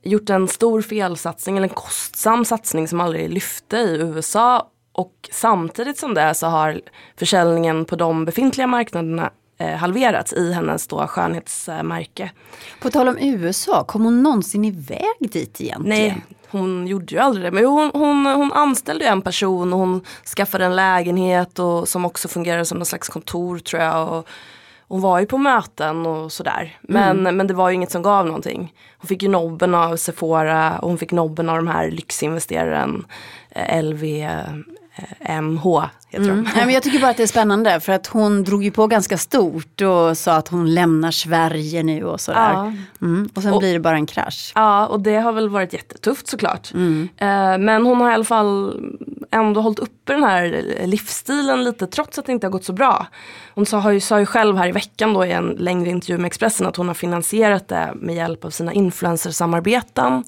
gjort 0.03 0.29
en 0.29 0.47
stor 0.47 0.81
felsatsning 0.81 1.57
eller 1.57 1.67
en 1.67 1.73
kostsam 1.75 2.45
satsning 2.45 2.87
som 2.87 3.01
aldrig 3.01 3.29
lyfte 3.29 3.77
i 3.77 3.97
USA 3.97 4.67
och 4.91 5.29
samtidigt 5.31 5.97
som 5.97 6.13
det 6.13 6.33
så 6.33 6.47
har 6.47 6.81
försäljningen 7.17 7.85
på 7.85 7.95
de 7.95 8.25
befintliga 8.25 8.67
marknaderna 8.67 9.31
eh, 9.57 9.75
halverats 9.75 10.33
i 10.33 10.53
hennes 10.53 10.87
då 10.87 11.07
skönhetsmärke. 11.07 12.31
På 12.81 12.89
tal 12.89 13.07
om 13.07 13.17
USA, 13.19 13.83
kom 13.83 14.03
hon 14.05 14.23
någonsin 14.23 14.65
iväg 14.65 15.15
dit 15.19 15.61
egentligen? 15.61 15.81
Nej, 15.85 16.25
hon 16.49 16.87
gjorde 16.87 17.15
ju 17.15 17.19
aldrig 17.19 17.45
det. 17.45 17.51
Men 17.51 17.65
hon, 17.65 17.91
hon, 17.93 18.25
hon 18.25 18.51
anställde 18.51 19.05
en 19.05 19.21
person 19.21 19.73
och 19.73 19.79
hon 19.79 20.01
skaffade 20.35 20.65
en 20.65 20.75
lägenhet 20.75 21.59
och, 21.59 21.87
som 21.87 22.05
också 22.05 22.27
fungerade 22.27 22.65
som 22.65 22.77
någon 22.77 22.85
slags 22.85 23.09
kontor 23.09 23.59
tror 23.59 23.81
jag. 23.81 24.17
Och, 24.17 24.27
hon 24.91 25.01
var 25.01 25.19
ju 25.19 25.25
på 25.25 25.37
möten 25.37 26.05
och 26.05 26.31
sådär. 26.31 26.77
Men, 26.81 27.19
mm. 27.19 27.37
men 27.37 27.47
det 27.47 27.53
var 27.53 27.69
ju 27.69 27.75
inget 27.75 27.91
som 27.91 28.01
gav 28.01 28.25
någonting. 28.25 28.73
Hon 28.97 29.07
fick 29.07 29.23
ju 29.23 29.29
nobben 29.29 29.75
av 29.75 29.95
Sephora 29.95 30.79
och 30.79 30.89
hon 30.89 30.97
fick 30.97 31.11
nobben 31.11 31.49
av 31.49 31.55
de 31.55 31.67
här 31.67 31.91
lyxinvesteraren 31.91 33.05
eh, 33.49 33.83
LV 33.83 34.03
MH 35.41 35.83
heter 36.09 36.29
mm. 36.29 36.43
de. 36.43 36.49
Ja, 36.55 36.65
men 36.65 36.73
jag 36.73 36.83
tycker 36.83 36.99
bara 36.99 37.11
att 37.11 37.17
det 37.17 37.23
är 37.23 37.27
spännande 37.27 37.79
för 37.79 37.91
att 37.91 38.07
hon 38.07 38.43
drog 38.43 38.63
ju 38.63 38.71
på 38.71 38.87
ganska 38.87 39.17
stort 39.17 39.81
och 39.81 40.17
sa 40.17 40.33
att 40.33 40.47
hon 40.47 40.73
lämnar 40.73 41.11
Sverige 41.11 41.83
nu 41.83 42.03
och 42.03 42.21
sådär. 42.21 42.53
Ja. 42.53 42.73
Mm. 43.01 43.29
Och 43.35 43.41
sen 43.41 43.53
och, 43.53 43.59
blir 43.59 43.73
det 43.73 43.79
bara 43.79 43.95
en 43.95 44.05
krasch. 44.05 44.51
Ja 44.55 44.87
och 44.87 44.99
det 44.99 45.15
har 45.15 45.31
väl 45.31 45.49
varit 45.49 45.73
jättetufft 45.73 46.27
såklart. 46.27 46.73
Mm. 46.73 47.09
Eh, 47.17 47.57
men 47.57 47.85
hon 47.85 48.01
har 48.01 48.11
i 48.11 48.13
alla 48.13 48.23
fall 48.23 48.81
ändå 49.31 49.61
hållit 49.61 49.79
uppe 49.79 50.13
den 50.13 50.23
här 50.23 50.63
livsstilen 50.85 51.63
lite 51.63 51.87
trots 51.87 52.19
att 52.19 52.25
det 52.25 52.31
inte 52.31 52.47
har 52.47 52.51
gått 52.51 52.63
så 52.63 52.73
bra. 52.73 53.07
Hon 53.55 53.65
sa, 53.65 53.77
har 53.77 53.91
ju, 53.91 53.99
sa 53.99 54.19
ju 54.19 54.25
själv 54.25 54.57
här 54.57 54.67
i 54.67 54.71
veckan 54.71 55.13
då 55.13 55.25
i 55.25 55.31
en 55.31 55.49
längre 55.49 55.89
intervju 55.89 56.17
med 56.17 56.25
Expressen 56.25 56.67
att 56.67 56.75
hon 56.75 56.87
har 56.87 56.95
finansierat 56.95 57.67
det 57.67 57.91
med 57.95 58.15
hjälp 58.15 58.45
av 58.45 58.49
sina 58.49 58.73
influencersamarbeten 58.73 60.23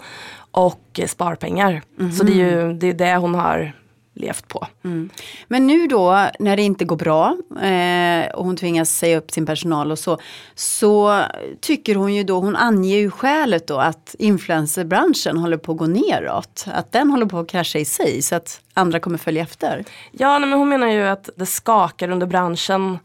och 0.51 0.99
sparpengar. 1.07 1.81
Så 2.17 2.23
det 2.23 2.31
är 2.31 2.35
ju 2.35 2.73
det, 2.73 2.87
är 2.87 2.93
det 2.93 3.15
hon 3.15 3.35
har 3.35 3.73
levt 4.13 4.47
på. 4.47 4.67
Mm. 4.83 5.09
Men 5.47 5.67
nu 5.67 5.87
då 5.87 6.29
när 6.39 6.55
det 6.55 6.63
inte 6.63 6.85
går 6.85 6.95
bra 6.95 7.37
eh, 7.61 8.31
och 8.35 8.45
hon 8.45 8.57
tvingas 8.57 8.89
säga 8.89 9.17
upp 9.17 9.31
sin 9.31 9.45
personal 9.45 9.91
och 9.91 9.99
så. 9.99 10.17
Så 10.55 11.23
tycker 11.61 11.95
hon 11.95 12.13
ju 12.13 12.23
då, 12.23 12.39
hon 12.39 12.55
anger 12.55 12.97
ju 12.97 13.11
skälet 13.11 13.67
då 13.67 13.77
att 13.77 14.15
influencerbranschen 14.19 15.37
håller 15.37 15.57
på 15.57 15.71
att 15.71 15.77
gå 15.77 15.85
neråt. 15.85 16.65
Att 16.73 16.91
den 16.91 17.09
håller 17.09 17.25
på 17.25 17.39
att 17.39 17.47
krascha 17.47 17.79
i 17.79 17.85
sig 17.85 18.21
så 18.21 18.35
att 18.35 18.61
andra 18.73 18.99
kommer 18.99 19.17
följa 19.17 19.43
efter. 19.43 19.85
Ja 20.11 20.39
nej, 20.39 20.49
men 20.49 20.59
hon 20.59 20.69
menar 20.69 20.87
ju 20.87 21.03
att 21.03 21.29
det 21.35 21.45
skakar 21.45 22.09
under 22.09 22.27
branschen. 22.27 22.99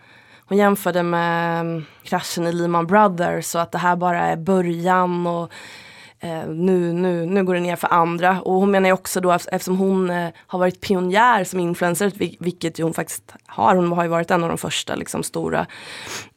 Hon 0.46 0.58
jämförde 0.58 1.02
med 1.02 1.60
mm, 1.60 1.84
kraschen 2.02 2.46
i 2.46 2.52
Lehman 2.52 2.86
Brothers 2.86 3.54
och 3.54 3.60
att 3.60 3.72
det 3.72 3.78
här 3.78 3.96
bara 3.96 4.20
är 4.20 4.36
början. 4.36 5.26
och 5.26 5.52
nu, 6.48 6.92
nu, 6.92 7.26
nu 7.26 7.44
går 7.44 7.54
det 7.54 7.60
ner 7.60 7.76
för 7.76 7.92
andra. 7.92 8.40
Och 8.40 8.54
hon 8.54 8.70
menar 8.70 8.88
ju 8.88 8.92
också 8.92 9.20
då 9.20 9.32
eftersom 9.32 9.76
hon 9.76 10.10
eh, 10.10 10.28
har 10.46 10.58
varit 10.58 10.80
pionjär 10.80 11.44
som 11.44 11.60
influencer, 11.60 12.12
vilket 12.40 12.78
hon 12.78 12.94
faktiskt 12.94 13.34
har, 13.46 13.76
hon 13.76 13.92
har 13.92 14.02
ju 14.02 14.08
varit 14.08 14.30
en 14.30 14.42
av 14.42 14.48
de 14.48 14.58
första 14.58 14.94
liksom, 14.94 15.22
stora, 15.22 15.66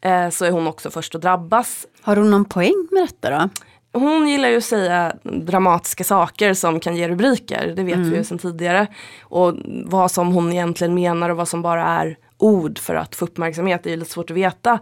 eh, 0.01 0.29
så 0.29 0.45
är 0.45 0.51
hon 0.51 0.67
också 0.67 0.91
först 0.91 1.15
att 1.15 1.21
drabbas. 1.21 1.87
Har 2.01 2.15
hon 2.15 2.31
någon 2.31 2.45
poäng 2.45 2.87
med 2.91 3.03
detta 3.03 3.29
då? 3.29 3.49
Hon 3.93 4.27
gillar 4.27 4.49
ju 4.49 4.57
att 4.57 4.63
säga 4.63 5.15
dramatiska 5.23 6.03
saker 6.03 6.53
som 6.53 6.79
kan 6.79 6.95
ge 6.95 7.07
rubriker, 7.07 7.73
det 7.75 7.83
vet 7.83 7.95
mm. 7.95 8.09
vi 8.09 8.17
ju 8.17 8.23
sedan 8.23 8.37
tidigare. 8.37 8.87
Och 9.21 9.55
vad 9.85 10.11
som 10.11 10.33
hon 10.33 10.53
egentligen 10.53 10.93
menar 10.93 11.29
och 11.29 11.37
vad 11.37 11.47
som 11.47 11.61
bara 11.61 11.85
är 11.85 12.17
ord 12.41 12.79
för 12.79 12.95
att 12.95 13.15
få 13.15 13.25
uppmärksamhet 13.25 13.85
är 13.85 13.89
ju 13.89 13.95
lite 13.95 14.11
svårt 14.11 14.31
att 14.31 14.37
veta. 14.37 14.79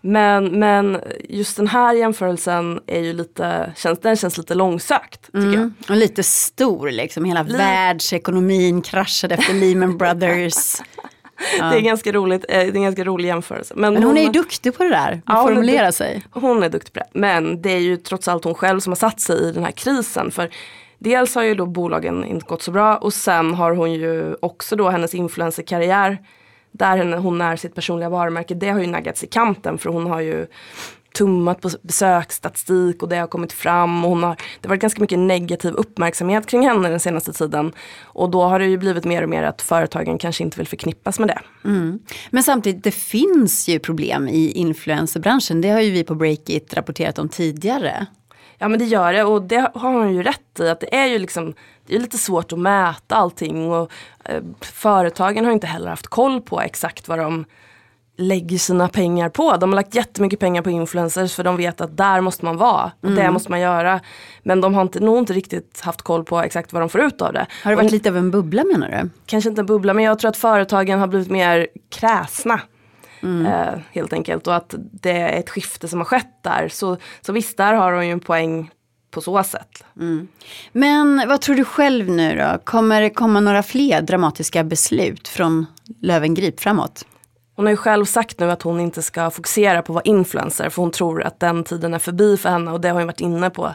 Men, 0.00 0.58
men 0.58 1.00
just 1.28 1.56
den 1.56 1.68
här 1.68 1.94
jämförelsen 1.94 2.80
är 2.86 3.00
ju 3.00 3.12
lite, 3.12 3.72
känns, 3.76 3.98
den 4.00 4.16
känns 4.16 4.38
lite 4.38 4.54
långsökt. 4.54 5.26
Tycker 5.26 5.38
mm. 5.38 5.74
jag. 5.78 5.90
Och 5.90 5.96
lite 5.96 6.22
stor 6.22 6.90
liksom, 6.90 7.24
hela 7.24 7.40
L 7.40 7.56
världsekonomin 7.56 8.82
kraschade 8.82 9.34
efter 9.34 9.54
Lehman 9.54 9.98
Brothers. 9.98 10.80
Ja. 11.58 11.64
Det 11.70 11.76
är 11.76 11.80
ganska 11.80 12.12
roligt, 12.12 12.44
eh, 12.48 12.58
det 12.58 12.64
är 12.64 12.76
en 12.76 12.82
ganska 12.82 13.04
rolig 13.04 13.28
jämförelse. 13.28 13.74
Men, 13.76 13.94
men 13.94 14.02
hon, 14.02 14.10
hon, 14.10 14.18
är 14.18 14.22
ju 14.22 14.30
duktig 14.30 14.76
på 14.76 14.82
det 14.82 14.90
där, 14.90 15.12
att 15.12 15.36
ja, 15.36 15.46
formulera 15.46 15.92
sig. 15.92 16.22
Hon 16.30 16.62
är 16.62 16.68
duktig 16.68 16.92
på 16.92 16.98
det. 16.98 17.06
Men 17.12 17.62
det 17.62 17.70
är 17.70 17.78
ju 17.78 17.96
trots 17.96 18.28
allt 18.28 18.44
hon 18.44 18.54
själv 18.54 18.80
som 18.80 18.90
har 18.90 18.96
satt 18.96 19.20
sig 19.20 19.48
i 19.48 19.52
den 19.52 19.64
här 19.64 19.70
krisen. 19.70 20.30
För 20.30 20.50
dels 20.98 21.34
har 21.34 21.42
ju 21.42 21.54
då 21.54 21.66
bolagen 21.66 22.24
inte 22.24 22.46
gått 22.46 22.62
så 22.62 22.70
bra 22.70 22.96
och 22.96 23.14
sen 23.14 23.54
har 23.54 23.72
hon 23.72 23.92
ju 23.92 24.34
också 24.40 24.76
då 24.76 24.88
hennes 24.88 25.14
influencerkarriär 25.14 26.18
där 26.78 27.16
hon 27.16 27.40
är 27.40 27.56
sitt 27.56 27.74
personliga 27.74 28.08
varumärke, 28.08 28.54
det 28.54 28.68
har 28.68 28.80
ju 28.80 28.86
naggats 28.86 29.24
i 29.24 29.26
kanten 29.26 29.78
för 29.78 29.90
hon 29.90 30.06
har 30.06 30.20
ju 30.20 30.46
tummat 31.16 31.60
på 31.60 31.70
besöksstatistik 31.82 33.02
och 33.02 33.08
det 33.08 33.16
har 33.16 33.26
kommit 33.26 33.52
fram. 33.52 34.04
Och 34.04 34.10
hon 34.10 34.22
har, 34.22 34.36
det 34.60 34.68
har 34.68 34.68
varit 34.68 34.80
ganska 34.80 35.00
mycket 35.00 35.18
negativ 35.18 35.74
uppmärksamhet 35.74 36.46
kring 36.46 36.66
henne 36.66 36.88
den 36.88 37.00
senaste 37.00 37.32
tiden. 37.32 37.72
Och 38.02 38.30
då 38.30 38.42
har 38.42 38.58
det 38.58 38.66
ju 38.66 38.78
blivit 38.78 39.04
mer 39.04 39.22
och 39.22 39.28
mer 39.28 39.42
att 39.42 39.62
företagen 39.62 40.18
kanske 40.18 40.44
inte 40.44 40.58
vill 40.58 40.68
förknippas 40.68 41.18
med 41.18 41.28
det. 41.28 41.40
Mm. 41.64 41.98
Men 42.30 42.42
samtidigt, 42.42 42.84
det 42.84 42.90
finns 42.90 43.68
ju 43.68 43.78
problem 43.78 44.28
i 44.28 44.50
influencerbranschen. 44.50 45.60
Det 45.60 45.68
har 45.70 45.80
ju 45.80 45.90
vi 45.90 46.04
på 46.04 46.14
Breakit 46.14 46.74
rapporterat 46.74 47.18
om 47.18 47.28
tidigare. 47.28 48.06
Ja 48.58 48.68
men 48.68 48.78
det 48.78 48.84
gör 48.84 49.12
det 49.12 49.24
och 49.24 49.42
det 49.42 49.70
har 49.74 49.92
hon 49.92 50.14
ju 50.14 50.22
rätt 50.22 50.60
i 50.60 50.68
att 50.68 50.80
det 50.80 50.94
är 50.94 51.06
ju 51.06 51.18
liksom 51.18 51.54
det 51.86 51.96
är 51.96 52.00
lite 52.00 52.18
svårt 52.18 52.52
att 52.52 52.58
mäta 52.58 53.16
allting 53.16 53.72
och 53.72 53.90
eh, 54.24 54.42
företagen 54.60 55.44
har 55.44 55.52
inte 55.52 55.66
heller 55.66 55.90
haft 55.90 56.06
koll 56.06 56.40
på 56.40 56.60
exakt 56.60 57.08
vad 57.08 57.18
de 57.18 57.44
lägger 58.16 58.58
sina 58.58 58.88
pengar 58.88 59.28
på. 59.28 59.56
De 59.56 59.70
har 59.70 59.76
lagt 59.76 59.94
jättemycket 59.94 60.40
pengar 60.40 60.62
på 60.62 60.70
influencers 60.70 61.34
för 61.34 61.44
de 61.44 61.56
vet 61.56 61.80
att 61.80 61.96
där 61.96 62.20
måste 62.20 62.44
man 62.44 62.56
vara 62.56 62.92
och 63.00 63.08
mm. 63.08 63.24
det 63.24 63.30
måste 63.30 63.50
man 63.50 63.60
göra. 63.60 64.00
Men 64.42 64.60
de 64.60 64.74
har 64.74 64.82
inte, 64.82 65.00
nog 65.00 65.18
inte 65.18 65.32
riktigt 65.32 65.80
haft 65.80 66.02
koll 66.02 66.24
på 66.24 66.40
exakt 66.40 66.72
vad 66.72 66.82
de 66.82 66.88
får 66.88 67.00
ut 67.00 67.22
av 67.22 67.32
det. 67.32 67.46
Har 67.62 67.70
det 67.70 67.76
varit 67.76 67.86
och, 67.86 67.92
lite 67.92 68.08
av 68.08 68.16
en 68.16 68.30
bubbla 68.30 68.64
menar 68.64 68.88
du? 68.88 69.10
Kanske 69.26 69.50
inte 69.50 69.62
en 69.62 69.66
bubbla 69.66 69.94
men 69.94 70.04
jag 70.04 70.18
tror 70.18 70.28
att 70.28 70.36
företagen 70.36 70.98
har 70.98 71.06
blivit 71.06 71.30
mer 71.30 71.68
kräsna. 71.90 72.60
Mm. 73.22 73.46
Eh, 73.46 73.80
helt 73.92 74.12
enkelt 74.12 74.46
och 74.46 74.56
att 74.56 74.74
det 74.78 75.10
är 75.10 75.38
ett 75.40 75.50
skifte 75.50 75.88
som 75.88 75.98
har 75.98 76.04
skett 76.04 76.42
där. 76.42 76.68
Så, 76.68 76.96
så 77.20 77.32
visst, 77.32 77.56
där 77.56 77.74
har 77.74 77.92
hon 77.92 78.06
ju 78.06 78.12
en 78.12 78.20
poäng 78.20 78.70
på 79.10 79.20
så 79.20 79.42
sätt. 79.42 79.84
Mm. 80.00 80.28
Men 80.72 81.28
vad 81.28 81.40
tror 81.40 81.56
du 81.56 81.64
själv 81.64 82.08
nu 82.08 82.36
då? 82.36 82.58
Kommer 82.64 83.00
det 83.00 83.10
komma 83.10 83.40
några 83.40 83.62
fler 83.62 84.02
dramatiska 84.02 84.64
beslut 84.64 85.28
från 85.28 85.66
Lövengrip 86.00 86.60
framåt? 86.60 87.06
Hon 87.56 87.66
har 87.66 87.70
ju 87.70 87.76
själv 87.76 88.04
sagt 88.04 88.40
nu 88.40 88.50
att 88.50 88.62
hon 88.62 88.80
inte 88.80 89.02
ska 89.02 89.30
fokusera 89.30 89.82
på 89.82 89.92
att 89.92 89.94
vara 89.94 90.04
influencer 90.04 90.68
för 90.70 90.82
hon 90.82 90.90
tror 90.90 91.22
att 91.22 91.40
den 91.40 91.64
tiden 91.64 91.94
är 91.94 91.98
förbi 91.98 92.36
för 92.36 92.48
henne 92.48 92.70
och 92.70 92.80
det 92.80 92.88
har 92.88 92.94
hon 92.94 93.06
varit 93.06 93.20
inne 93.20 93.50
på 93.50 93.74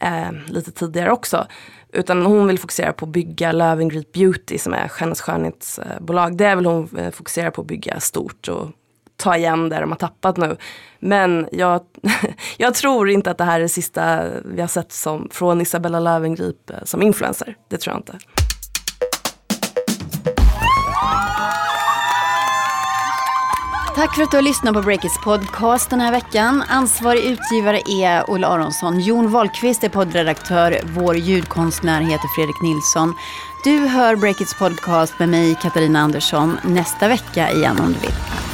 eh, 0.00 0.32
lite 0.46 0.72
tidigare 0.72 1.10
också. 1.10 1.46
Utan 1.92 2.26
hon 2.26 2.46
vill 2.46 2.58
fokusera 2.58 2.92
på 2.92 3.04
att 3.04 3.12
bygga 3.12 3.52
Löwengrip 3.52 4.12
Beauty 4.12 4.58
som 4.58 4.74
är 4.74 4.90
hennes 4.98 5.20
skönhetsbolag. 5.20 6.36
Det 6.36 6.54
vill 6.54 6.66
hon 6.66 6.96
eh, 6.98 7.10
fokusera 7.10 7.50
på 7.50 7.60
att 7.60 7.66
bygga 7.66 8.00
stort 8.00 8.48
och 8.48 8.70
ta 9.16 9.36
igen 9.36 9.68
det 9.68 9.80
de 9.80 9.90
har 9.90 9.98
tappat 9.98 10.36
nu. 10.36 10.56
Men 10.98 11.48
jag, 11.52 11.80
jag 12.56 12.74
tror 12.74 13.10
inte 13.10 13.30
att 13.30 13.38
det 13.38 13.44
här 13.44 13.56
är 13.56 13.62
det 13.62 13.68
sista 13.68 14.24
vi 14.44 14.60
har 14.60 14.68
sett 14.68 14.92
som, 14.92 15.28
från 15.30 15.60
Isabella 15.60 16.00
Löwengrip 16.00 16.70
eh, 16.70 16.76
som 16.84 17.02
influencer. 17.02 17.56
Det 17.70 17.76
tror 17.78 17.94
jag 17.94 17.98
inte. 17.98 18.18
Tack 23.94 24.14
för 24.14 24.22
att 24.22 24.30
du 24.30 24.36
har 24.36 24.42
lyssnat 24.42 24.74
på 24.74 24.82
Breakits 24.82 25.24
podcast 25.24 25.90
den 25.90 26.00
här 26.00 26.12
veckan. 26.12 26.62
Ansvarig 26.68 27.24
utgivare 27.24 27.80
är 28.02 28.30
Olle 28.30 28.46
Aronsson. 28.46 29.00
Jon 29.00 29.30
Wahlqvist 29.30 29.84
är 29.84 29.88
poddredaktör. 29.88 30.80
Vår 30.84 31.16
ljudkonstnär 31.16 32.00
heter 32.00 32.28
Fredrik 32.36 32.62
Nilsson. 32.62 33.14
Du 33.64 33.78
hör 33.78 34.16
Breakits 34.16 34.58
podcast 34.58 35.18
med 35.18 35.28
mig, 35.28 35.58
Katarina 35.62 36.00
Andersson, 36.00 36.58
nästa 36.64 37.08
vecka 37.08 37.50
igen 37.50 37.80
om 37.80 37.92
du 37.92 37.98
vill. 37.98 38.53